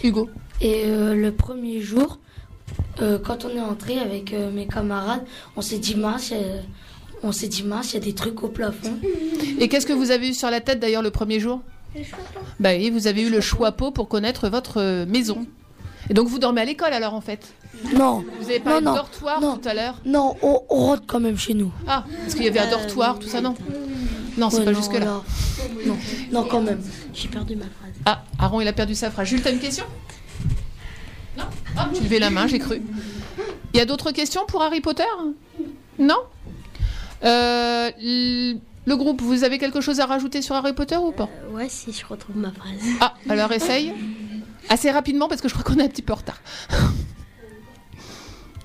[0.04, 0.30] Hugo
[0.62, 2.20] Et euh, le premier jour,
[3.02, 5.24] euh, quand on est entré avec euh, mes camarades,
[5.56, 6.60] on s'est dit mince, euh,
[7.24, 8.98] on s'est dit mince, il y a des trucs au plafond.
[9.60, 11.62] Et qu'est-ce que vous avez eu sur la tête d'ailleurs le premier jour?
[12.60, 15.46] Bah oui, vous avez eu le choix-peau pour connaître votre euh, maison.
[16.10, 17.54] Et donc vous dormez à l'école alors en fait?
[17.96, 18.24] Non.
[18.40, 19.58] Vous avez parlé Non, de dortoir non.
[19.58, 19.96] tout à l'heure?
[20.06, 21.72] Non, on, on rentre quand même chez nous.
[21.88, 23.56] Ah, parce qu'il y avait un dortoir, tout ça, non?
[24.38, 25.00] Non, c'est Ouais, pas non, jusque-là.
[25.06, 25.22] là.
[25.86, 25.98] Non,
[26.32, 26.82] non, quand même.
[27.14, 27.92] J'ai perdu ma phrase.
[28.06, 29.28] Ah, Aaron, il a perdu sa phrase.
[29.28, 29.84] Jules, t'as une question?
[31.76, 32.82] Non Ah, tu levais la main, j'ai cru.
[33.74, 35.04] Il y a d'autres questions pour Harry Potter?
[36.00, 36.18] Non?
[37.24, 41.30] Euh, Le groupe, vous avez quelque chose à rajouter sur Harry Potter ou pas?
[41.52, 42.72] Ouais, si je retrouve ma phrase.
[43.00, 43.94] Ah, alors essaye.
[44.70, 46.42] Assez rapidement parce que je crois qu'on est un petit peu en retard.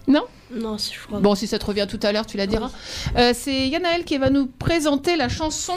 [0.08, 0.24] non?
[0.54, 2.70] Non, je crois Bon, si ça te revient tout à l'heure, tu la diras.
[3.16, 5.72] Euh, c'est Yanaël qui va nous présenter la chanson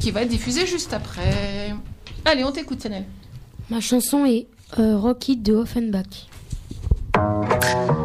[0.00, 1.74] qui va être diffusée juste après.
[2.24, 3.04] Allez, on t'écoute, Yanaël.
[3.70, 4.46] Ma chanson est
[4.78, 6.28] euh, Rocky de Offenbach.
[7.20, 7.99] you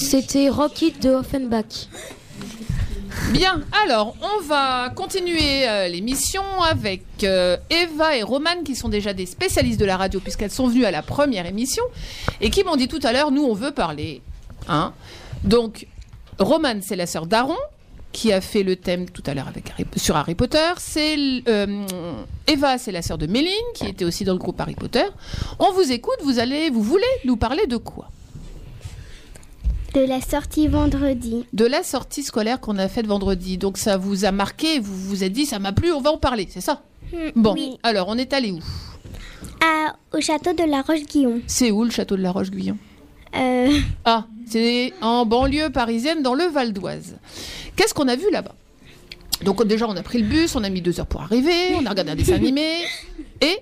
[0.00, 1.88] C'était Rocky de Offenbach.
[3.32, 9.12] Bien, alors on va continuer euh, l'émission avec euh, Eva et Romane qui sont déjà
[9.12, 11.82] des spécialistes de la radio puisqu'elles sont venues à la première émission
[12.40, 14.22] et qui m'ont dit tout à l'heure nous on veut parler.
[14.68, 14.94] Hein
[15.42, 15.88] Donc
[16.38, 17.58] Romane c'est la sœur d'Aaron
[18.12, 20.74] qui a fait le thème tout à l'heure avec sur Harry Potter.
[20.78, 21.16] C'est
[21.48, 21.84] euh,
[22.46, 25.04] Eva c'est la sœur de Méline qui était aussi dans le groupe Harry Potter.
[25.58, 28.08] On vous écoute, vous allez, vous voulez nous parler de quoi?
[29.94, 31.44] De la sortie vendredi.
[31.52, 33.56] de la sortie scolaire qu'on a faite vendredi.
[33.58, 36.18] Donc ça vous a marqué, vous vous êtes dit ça m'a plu, on va en
[36.18, 36.82] parler, c'est ça?
[37.34, 37.78] Bon, oui.
[37.82, 38.58] alors on est allé où?
[39.64, 41.40] À- au château de la Roche-Guillon.
[41.46, 42.76] C'est où le château de la Roche-Guyon
[43.34, 47.16] Euh, Ah, c'est en banlieue parisienne dans le Val d'Oise.
[47.76, 48.54] Qu'est-ce qu'on a vu là-bas?
[49.42, 51.86] Donc déjà on a pris le bus, on a mis deux heures pour arriver, on
[51.86, 52.82] a regardé un dessin animé.
[53.40, 53.56] Et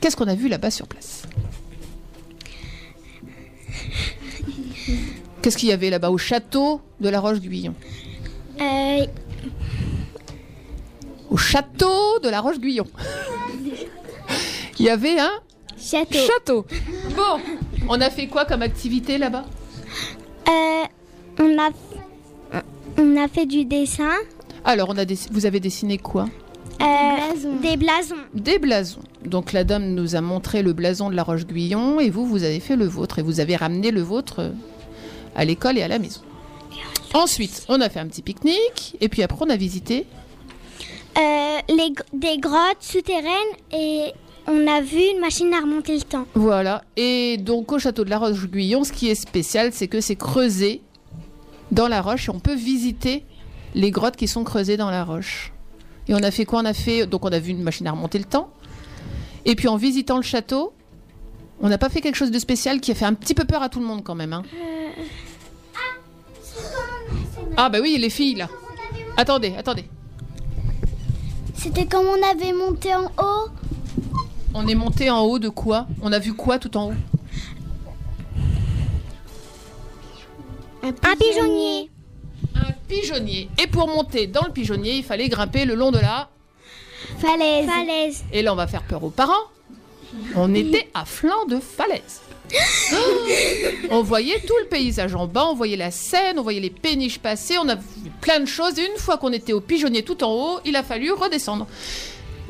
[0.00, 1.22] qu'est-ce qu'on a vu là-bas sur place?
[5.44, 7.74] Qu'est-ce qu'il y avait là-bas au château de la Roche-Guyon
[8.62, 9.04] euh,
[11.30, 12.86] Au château de la Roche-Guyon.
[14.78, 15.32] Il y avait un
[15.78, 16.16] château.
[16.18, 16.66] château.
[17.14, 17.42] Bon,
[17.90, 19.44] on a fait quoi comme activité là-bas
[20.48, 20.84] Euh,
[21.38, 22.62] on, a,
[22.96, 24.12] on a fait du dessin.
[24.64, 26.24] Alors, on a vous avez dessiné quoi
[26.80, 28.14] Euh, Des blasons.
[28.32, 29.02] Des blasons.
[29.26, 32.60] Donc la dame nous a montré le blason de la Roche-Guyon et vous, vous avez
[32.60, 34.50] fait le vôtre et vous avez ramené le vôtre
[35.34, 36.20] à l'école et à la maison.
[37.12, 40.06] Ensuite, on a fait un petit pique-nique et puis après on a visité
[41.16, 44.12] Euh, les, des grottes souterraines et
[44.48, 46.26] on a vu une machine à remonter le temps.
[46.34, 46.82] Voilà.
[46.96, 50.82] Et donc au château de la Roche-Guyon, ce qui est spécial, c'est que c'est creusé
[51.70, 53.24] dans la roche et on peut visiter
[53.76, 55.52] les grottes qui sont creusées dans la roche.
[56.08, 56.60] Et on a fait quoi?
[56.62, 58.50] On a fait donc on a vu une machine à remonter le temps.
[59.44, 60.72] Et puis en visitant le château,
[61.60, 63.62] on n'a pas fait quelque chose de spécial qui a fait un petit peu peur
[63.62, 64.32] à tout le monde quand même.
[64.32, 64.42] hein.
[67.56, 68.48] Ah bah oui, les filles là.
[69.16, 69.84] Attendez, attendez.
[71.56, 73.48] C'était comme on avait monté en haut?
[74.54, 75.86] On est monté en haut de quoi?
[76.02, 76.94] On a vu quoi tout en haut?
[80.82, 81.90] Un pigeonnier.
[82.54, 83.48] Un pigeonnier.
[83.62, 86.28] Et pour monter dans le pigeonnier, il fallait grimper le long de la
[87.18, 87.66] Falaise.
[87.66, 88.24] Falaise.
[88.32, 89.32] Et là, on va faire peur aux parents.
[90.36, 92.20] On était à flanc de falaise.
[93.90, 97.18] on voyait tout le paysage en bas, on voyait la Seine, on voyait les péniches
[97.18, 98.78] passer, on a vu plein de choses.
[98.78, 101.66] Et une fois qu'on était au pigeonnier tout en haut, il a fallu redescendre.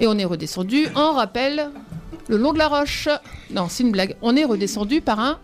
[0.00, 1.70] Et on est redescendu en rappel
[2.28, 3.08] le long de la roche.
[3.50, 4.16] Non, c'est une blague.
[4.22, 5.38] On est redescendu par un.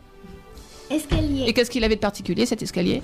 [0.90, 1.44] Escalier.
[1.46, 3.02] Et qu'est-ce qu'il avait de particulier cet escalier?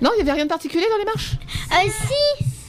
[0.00, 1.32] Non, il n'y avait rien de particulier dans les marches?
[1.72, 2.59] Euh, si.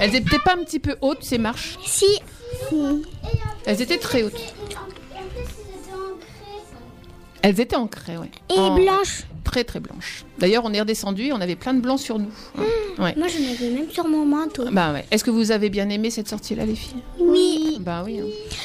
[0.00, 2.06] Elles étaient pas un petit peu hautes, ces marches Si.
[3.64, 4.54] Elles étaient très hautes.
[7.42, 8.30] Elles étaient en craie, ouais.
[8.54, 9.24] Et En- blanches.
[9.44, 10.24] Très très blanches.
[10.38, 12.30] D'ailleurs, on est redescendu, on avait plein de blancs sur nous.
[12.98, 13.14] Ouais.
[13.16, 14.64] Moi, j'en avais même sur mon manteau.
[14.72, 15.04] Bah ouais.
[15.10, 17.02] Est-ce que vous avez bien aimé cette sortie-là, les filles?
[17.20, 17.76] Oui.
[17.80, 18.20] Bah oui.
[18.20, 18.24] hein.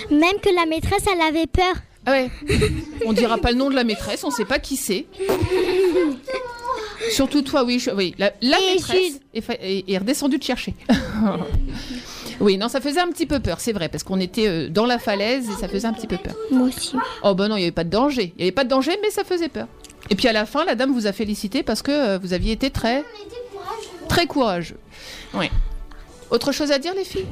[0.09, 1.75] Même que la maîtresse, elle avait peur.
[2.09, 2.29] Ah ouais.
[3.05, 5.05] On dira pas le nom de la maîtresse, on sait pas qui c'est.
[7.11, 7.79] Surtout toi, oui.
[7.79, 8.13] je- oui.
[8.17, 10.73] La, la Et maîtresse est, fa- est- est redescendue te chercher.
[12.39, 14.85] oui, non, ça faisait un petit peu peur, c'est vrai, parce qu'on était euh, dans
[14.85, 16.33] la falaise et ça faisait un petit peu peur.
[16.51, 16.95] Moi aussi.
[17.23, 18.33] Oh bah non, il n'y avait pas de danger.
[18.37, 19.67] Il n'y avait pas de danger, mais ça faisait peur.
[20.09, 22.51] Et puis à la fin, la dame vous a félicité parce que euh, vous aviez
[22.53, 23.03] été très,
[24.07, 24.77] très courageux.
[25.35, 25.49] Oui.
[26.31, 27.25] Autre chose à dire, les filles?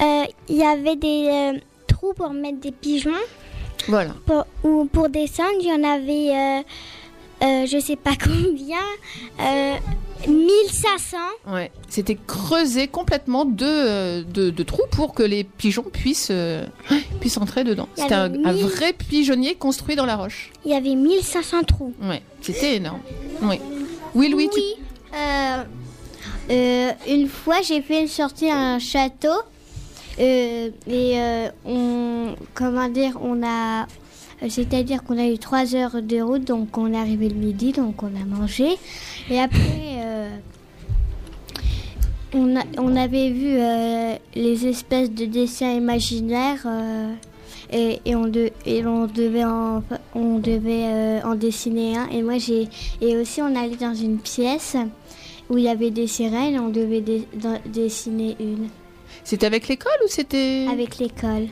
[0.00, 1.58] Euh, Il y avait des euh,
[2.02, 3.10] trous pour mettre des pigeons.
[3.88, 4.12] Voilà.
[4.26, 6.62] Pour, ou pour descendre, il y en avait, euh,
[7.44, 8.78] euh, je sais pas combien,
[9.40, 9.76] euh,
[10.28, 11.16] 1500.
[11.48, 11.70] Ouais.
[11.88, 16.64] C'était creusé complètement de, euh, de, de trous pour que les pigeons puissent, euh,
[17.20, 17.88] puissent entrer dedans.
[17.96, 20.50] C'était un, vrai pigeonnier construit dans la roche.
[20.64, 21.94] Il y avait 1500 trous.
[22.02, 22.22] Ouais.
[22.40, 23.00] C'était énorme.
[23.42, 23.58] Oui.
[24.14, 24.60] Oui, Louis, tu-
[25.14, 25.62] Euh,
[26.50, 29.28] euh, une fois, j'ai fait une sortie à un château.
[30.18, 33.86] Euh, et euh, on, comment dire, on a,
[34.48, 38.02] c'est-à-dire qu'on a eu trois heures de route, donc on est arrivé le midi, donc
[38.02, 38.66] on a mangé.
[39.30, 40.28] Et après, euh,
[42.34, 43.56] on, a- on avait vu
[44.34, 46.66] les espèces de dessins imaginaires.
[47.70, 49.82] et, et on, de- et devait en,
[50.14, 52.08] on devait en dessiner un.
[52.08, 52.68] Et moi j'ai
[53.00, 54.76] et aussi on allait dans une pièce
[55.48, 57.02] où il y avait des sirènes on devait
[57.66, 58.68] dessiner une
[59.24, 61.48] C'était avec l'école ou c'était avec l'école.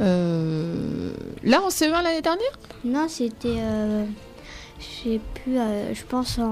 [0.00, 1.12] Euh,
[1.42, 2.58] Là, en CE1 l'année dernière?
[2.84, 4.04] Non, c'était euh,
[4.78, 6.44] je sais plus, euh, je pense en,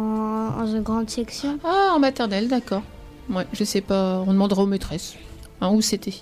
[0.58, 1.58] en une grande section.
[1.64, 2.82] Ah, en maternelle, d'accord.
[3.28, 5.14] Ouais, je sais pas, on demandera aux maîtresses
[5.60, 6.14] hein, où c'était.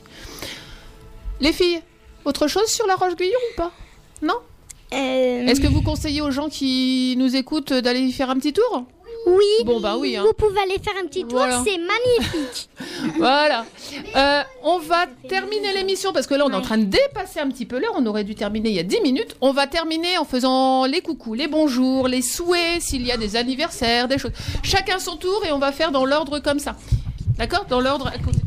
[1.41, 1.81] Les filles,
[2.25, 3.73] autre chose sur la Roche-Guyon ou pas?
[4.23, 4.35] Non?
[4.93, 8.53] Euh, Est-ce que vous conseillez aux gens qui nous écoutent d'aller y faire un petit
[8.53, 8.85] tour?
[9.27, 9.65] Oui.
[9.65, 10.17] Bon, bah oui.
[10.17, 10.25] hein.
[10.27, 11.63] Vous pouvez aller faire un petit tour, Voilà.
[11.65, 12.69] c'est magnifique.
[13.19, 13.65] Voilà.
[14.17, 17.49] Euh, on va terminer l'émission parce que là, on est en train de dépasser un
[17.49, 17.95] petit peu l'heure.
[17.97, 19.37] On aurait dû terminer il y a 10 minutes.
[19.41, 23.37] On va terminer en faisant les coucous, les bonjours, les souhaits, s'il y a des
[23.37, 24.33] anniversaires, des choses.
[24.63, 26.77] Chacun son tour et on va faire dans l'ordre comme ça.
[27.39, 27.67] D'accord?
[27.69, 28.39] Dans l'ordre à côté.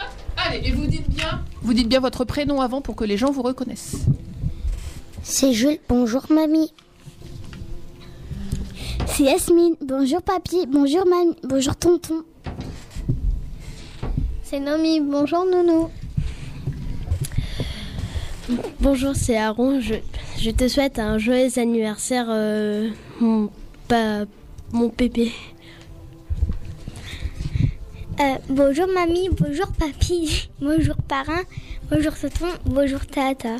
[0.00, 0.06] Hop,
[0.36, 3.30] Allez, et vous dites bien, vous dites bien votre prénom avant pour que les gens
[3.30, 3.96] vous reconnaissent.
[5.22, 5.78] C'est Jules.
[5.88, 6.72] Bonjour mamie.
[9.06, 9.76] C'est Yasmine.
[9.80, 10.66] Bonjour papy.
[10.66, 11.36] Bonjour mamie.
[11.44, 12.24] Bonjour tonton.
[14.42, 15.00] C'est Nomi.
[15.00, 15.88] Bonjour Nounou.
[18.80, 19.80] Bonjour, c'est Aaron.
[19.80, 19.94] Je,
[20.38, 22.90] je te souhaite un joyeux anniversaire, euh,
[23.20, 23.50] mon,
[23.88, 24.24] pa-
[24.72, 25.32] mon pépé.
[28.20, 31.40] Euh, bonjour mamie, bonjour papy, bonjour parrain,
[31.90, 33.56] bonjour tonton, bonjour tata.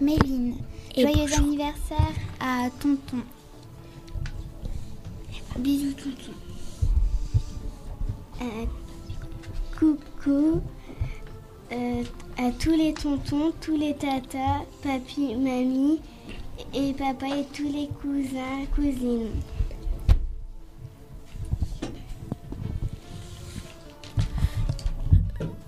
[0.00, 0.54] Méline,
[0.94, 1.38] Et joyeux bonjour.
[1.38, 3.22] anniversaire à tonton.
[5.58, 6.32] Bisous tonton.
[8.42, 8.66] Euh,
[9.78, 10.62] coucou
[11.72, 12.02] euh,
[12.36, 16.00] à tous les tontons, tous les tatas, papy, mamie
[16.74, 19.30] et papa et tous les cousins, cousines.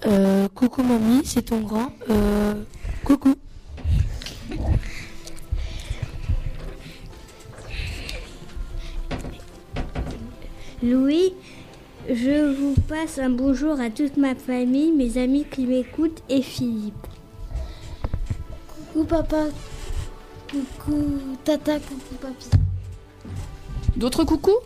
[0.04, 1.90] Euh, coucou mamie, c'est ton grand.
[2.10, 2.62] Euh,
[3.04, 3.34] coucou.
[10.84, 11.32] Louis.
[12.08, 17.06] Je vous passe un bonjour à toute ma famille, mes amis qui m'écoutent et Philippe.
[18.92, 19.44] Coucou papa.
[20.50, 21.08] Coucou
[21.42, 22.50] tata, coucou papy.
[23.96, 24.58] D'autres coucous?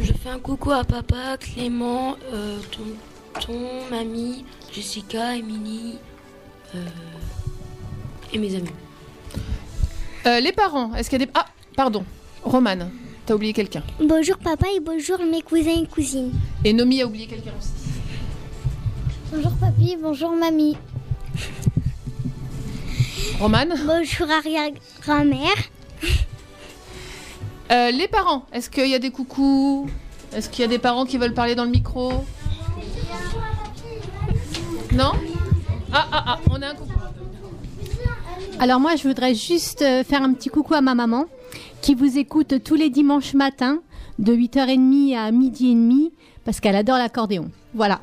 [0.00, 2.58] Je fais un coucou à papa, Clément, euh,
[3.34, 3.60] tonton,
[3.90, 5.98] mamie, Jessica, Émilie
[6.74, 6.78] euh,
[8.32, 8.70] et mes amis.
[10.26, 11.32] Euh, Les parents, est-ce qu'il y a des...
[11.34, 12.04] Ah, pardon,
[12.42, 12.90] Romane,
[13.26, 13.82] t'as oublié quelqu'un.
[14.00, 16.32] Bonjour papa et bonjour mes cousins et cousines.
[16.64, 17.72] Et Nomi a oublié quelqu'un aussi.
[19.32, 20.76] Bonjour papy, bonjour mamie.
[23.40, 25.56] Romane Bonjour arrière-grand-mère.
[27.72, 29.90] Euh, Les parents, est-ce qu'il y a des coucous?
[30.32, 32.24] Est-ce qu'il y a des parents qui veulent parler dans le micro?
[34.92, 35.12] Non?
[35.92, 36.92] Ah, ah, ah, on a un coucou.
[38.60, 41.26] Alors moi, je voudrais juste euh, faire un petit coucou à ma maman
[41.86, 43.78] qui vous écoute tous les dimanches matins
[44.18, 46.12] de 8h30 à midi et demi
[46.44, 47.48] parce qu'elle adore l'accordéon.
[47.74, 48.00] Voilà.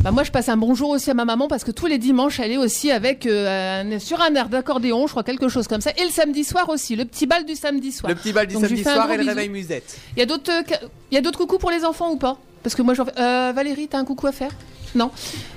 [0.00, 2.40] Bah moi, je passe un bonjour aussi à ma maman parce que tous les dimanches,
[2.40, 5.80] elle est aussi avec euh, un- sur un air d'accordéon, je crois quelque chose comme
[5.80, 5.92] ça.
[5.96, 8.10] Et le samedi soir aussi, le petit bal du samedi soir.
[8.10, 9.36] Le petit bal du Donc, samedi fais un soir gros et le bisou.
[9.36, 10.00] réveil musette.
[10.16, 10.80] Il y a d'autres, euh, ca-
[11.12, 12.36] il y a d'autres coucous pour les enfants ou pas?
[12.64, 13.16] Parce que moi, j'en fais.
[13.16, 14.50] Euh, Valérie, t'as un coucou à faire?
[14.96, 15.12] Non?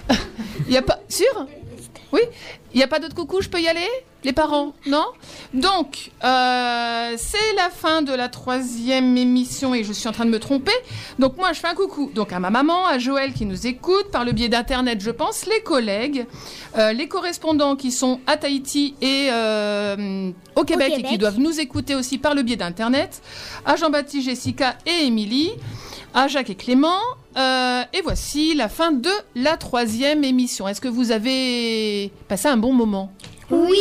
[0.68, 1.00] Il y a pas.
[1.10, 1.48] Sûr?
[2.16, 2.22] Oui.
[2.74, 3.88] Il y a pas d'autres coucous Je peux y aller?
[4.24, 5.06] Les parents Non?
[5.54, 10.30] Donc, euh, c'est la fin de la troisième émission et je suis en train de
[10.32, 10.72] me tromper.
[11.20, 12.10] Donc moi, je fais un coucou.
[12.16, 15.46] Donc à ma maman, à Joël qui nous écoute par le biais d'internet, je pense,
[15.46, 16.26] les collègues,
[16.78, 21.20] euh, les correspondants qui sont à Tahiti et euh, au Québec, et qui Québec.
[21.20, 23.22] doivent nous écouter aussi par le biais d'internet,
[23.66, 25.52] à Jean-Baptiste, Jessica et Émilie,
[26.16, 27.00] à Jacques et Clément.
[27.38, 30.68] Euh, et voici la fin de la troisième émission.
[30.68, 33.12] Est-ce que vous avez passé un bon moment?
[33.52, 33.78] Oui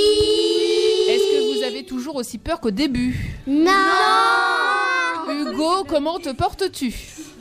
[1.08, 3.16] Est-ce que vous avez toujours aussi peur qu'au début?
[3.46, 3.70] Non
[5.30, 6.92] Hugo, comment te portes-tu?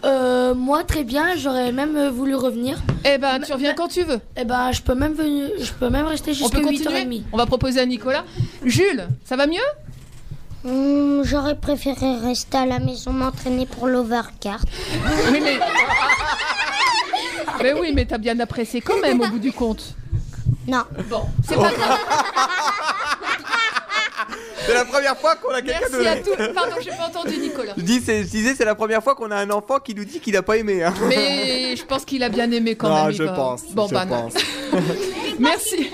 [0.05, 2.77] Euh, moi, très bien, j'aurais même euh, voulu revenir.
[3.05, 4.19] Eh ben, tu reviens quand tu veux.
[4.37, 6.83] Eh ben, je peux même, venir, je peux même rester jusqu'à peut 8h30.
[6.83, 8.23] continuer On va proposer à Nicolas.
[8.63, 9.59] Jules, ça va mieux?
[10.63, 14.61] Hmm, J'aurais préféré rester à la maison m'entraîner pour l'overcard.
[15.31, 15.59] Oui, mais...
[17.61, 19.95] mais oui, mais t'as bien apprécié quand même au bout du compte.
[20.67, 20.83] Non.
[21.09, 21.99] Bon, c'est pas grave.
[24.65, 26.53] C'est la première fois qu'on a quelqu'un Merci à tous.
[26.53, 27.73] Pardon, j'ai pas entendu Nicolas.
[27.77, 30.05] Je, dis, c'est- je disais, c'est la première fois qu'on a un enfant qui nous
[30.05, 30.83] dit qu'il n'a pas aimé.
[30.83, 30.93] hein.
[31.07, 33.11] Mais je pense qu'il a bien aimé quand Non, même.
[33.13, 34.29] je pense, Bon, je bah non.
[35.39, 35.89] Merci.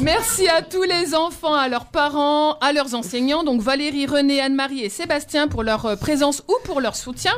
[0.00, 4.82] Merci à tous les enfants, à leurs parents, à leurs enseignants, donc Valérie, René, Anne-Marie
[4.84, 7.32] et Sébastien pour leur euh, présence ou pour leur soutien.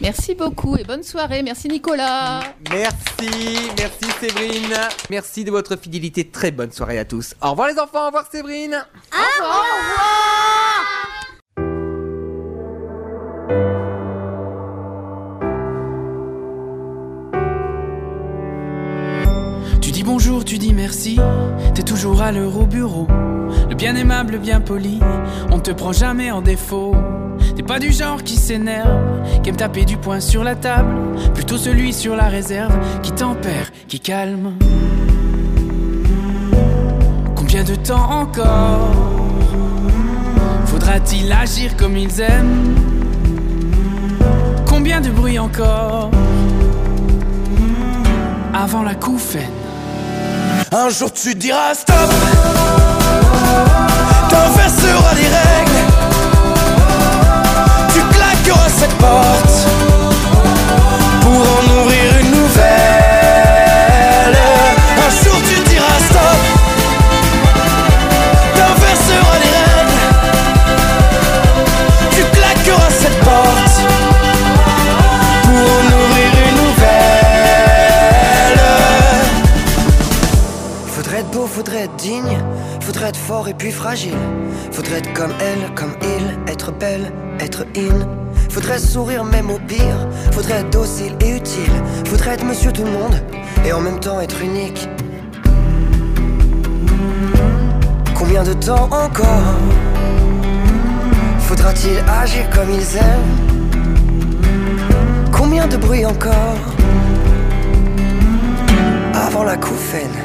[0.00, 1.42] Merci beaucoup et bonne soirée.
[1.42, 2.40] Merci Nicolas.
[2.70, 4.76] Merci, merci Séverine.
[5.10, 6.28] Merci de votre fidélité.
[6.28, 7.34] Très bonne soirée à tous.
[7.40, 8.84] Au revoir les enfants, au revoir Séverine.
[9.12, 9.96] Au revoir.
[19.80, 21.18] Tu dis bonjour, tu dis merci,
[21.74, 23.06] t'es toujours à l'heure au bureau.
[23.68, 25.00] Le bien aimable, le bien poli,
[25.50, 26.94] on te prend jamais en défaut.
[27.56, 30.94] T'es pas du genre qui s'énerve, qui aime taper du poing sur la table.
[31.34, 34.52] Plutôt celui sur la réserve, qui tempère, qui calme.
[37.34, 38.90] Combien de temps encore
[40.66, 42.74] faudra-t-il agir comme ils aiment?
[44.66, 46.10] Combien de bruit encore
[48.52, 49.42] avant la couffaine?
[50.72, 51.96] Un jour tu diras stop
[54.28, 56.05] T'inverseras les règles
[58.46, 59.66] Tu claqueras cette porte
[61.20, 62.66] Pour en ouvrir une nouvelle
[65.04, 66.40] Un jour tu diras stop
[68.54, 70.00] T'inverseras les règles
[72.12, 73.74] Tu claqueras cette porte
[75.42, 77.00] Pour en ouvrir une nouvelle
[80.86, 82.38] Faudrait être beau, faudrait être digne,
[82.80, 84.14] faudrait être fort et puis fragile.
[84.70, 88.25] Faudrait être comme elle, comme il, être belle, être in.
[88.56, 91.70] Faudrait sourire même au pire, faudrait être docile et utile.
[92.06, 93.20] Faudrait être monsieur tout le monde
[93.66, 94.88] et en même temps être unique.
[98.14, 99.58] Combien de temps encore
[101.40, 103.36] faudra-t-il agir comme ils aiment?
[105.30, 106.56] Combien de bruit encore
[109.12, 110.16] avant la couffaine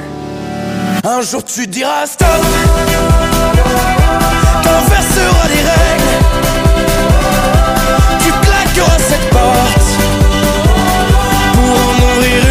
[1.03, 2.29] Un jour tu diras stop
[4.63, 6.20] T'inverseras les règles
[8.73, 9.97] Claqueras cette porte
[11.53, 12.50] Pour en ouvrir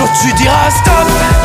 [0.00, 1.39] jour tu diras stop.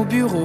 [0.00, 0.39] Au bureau.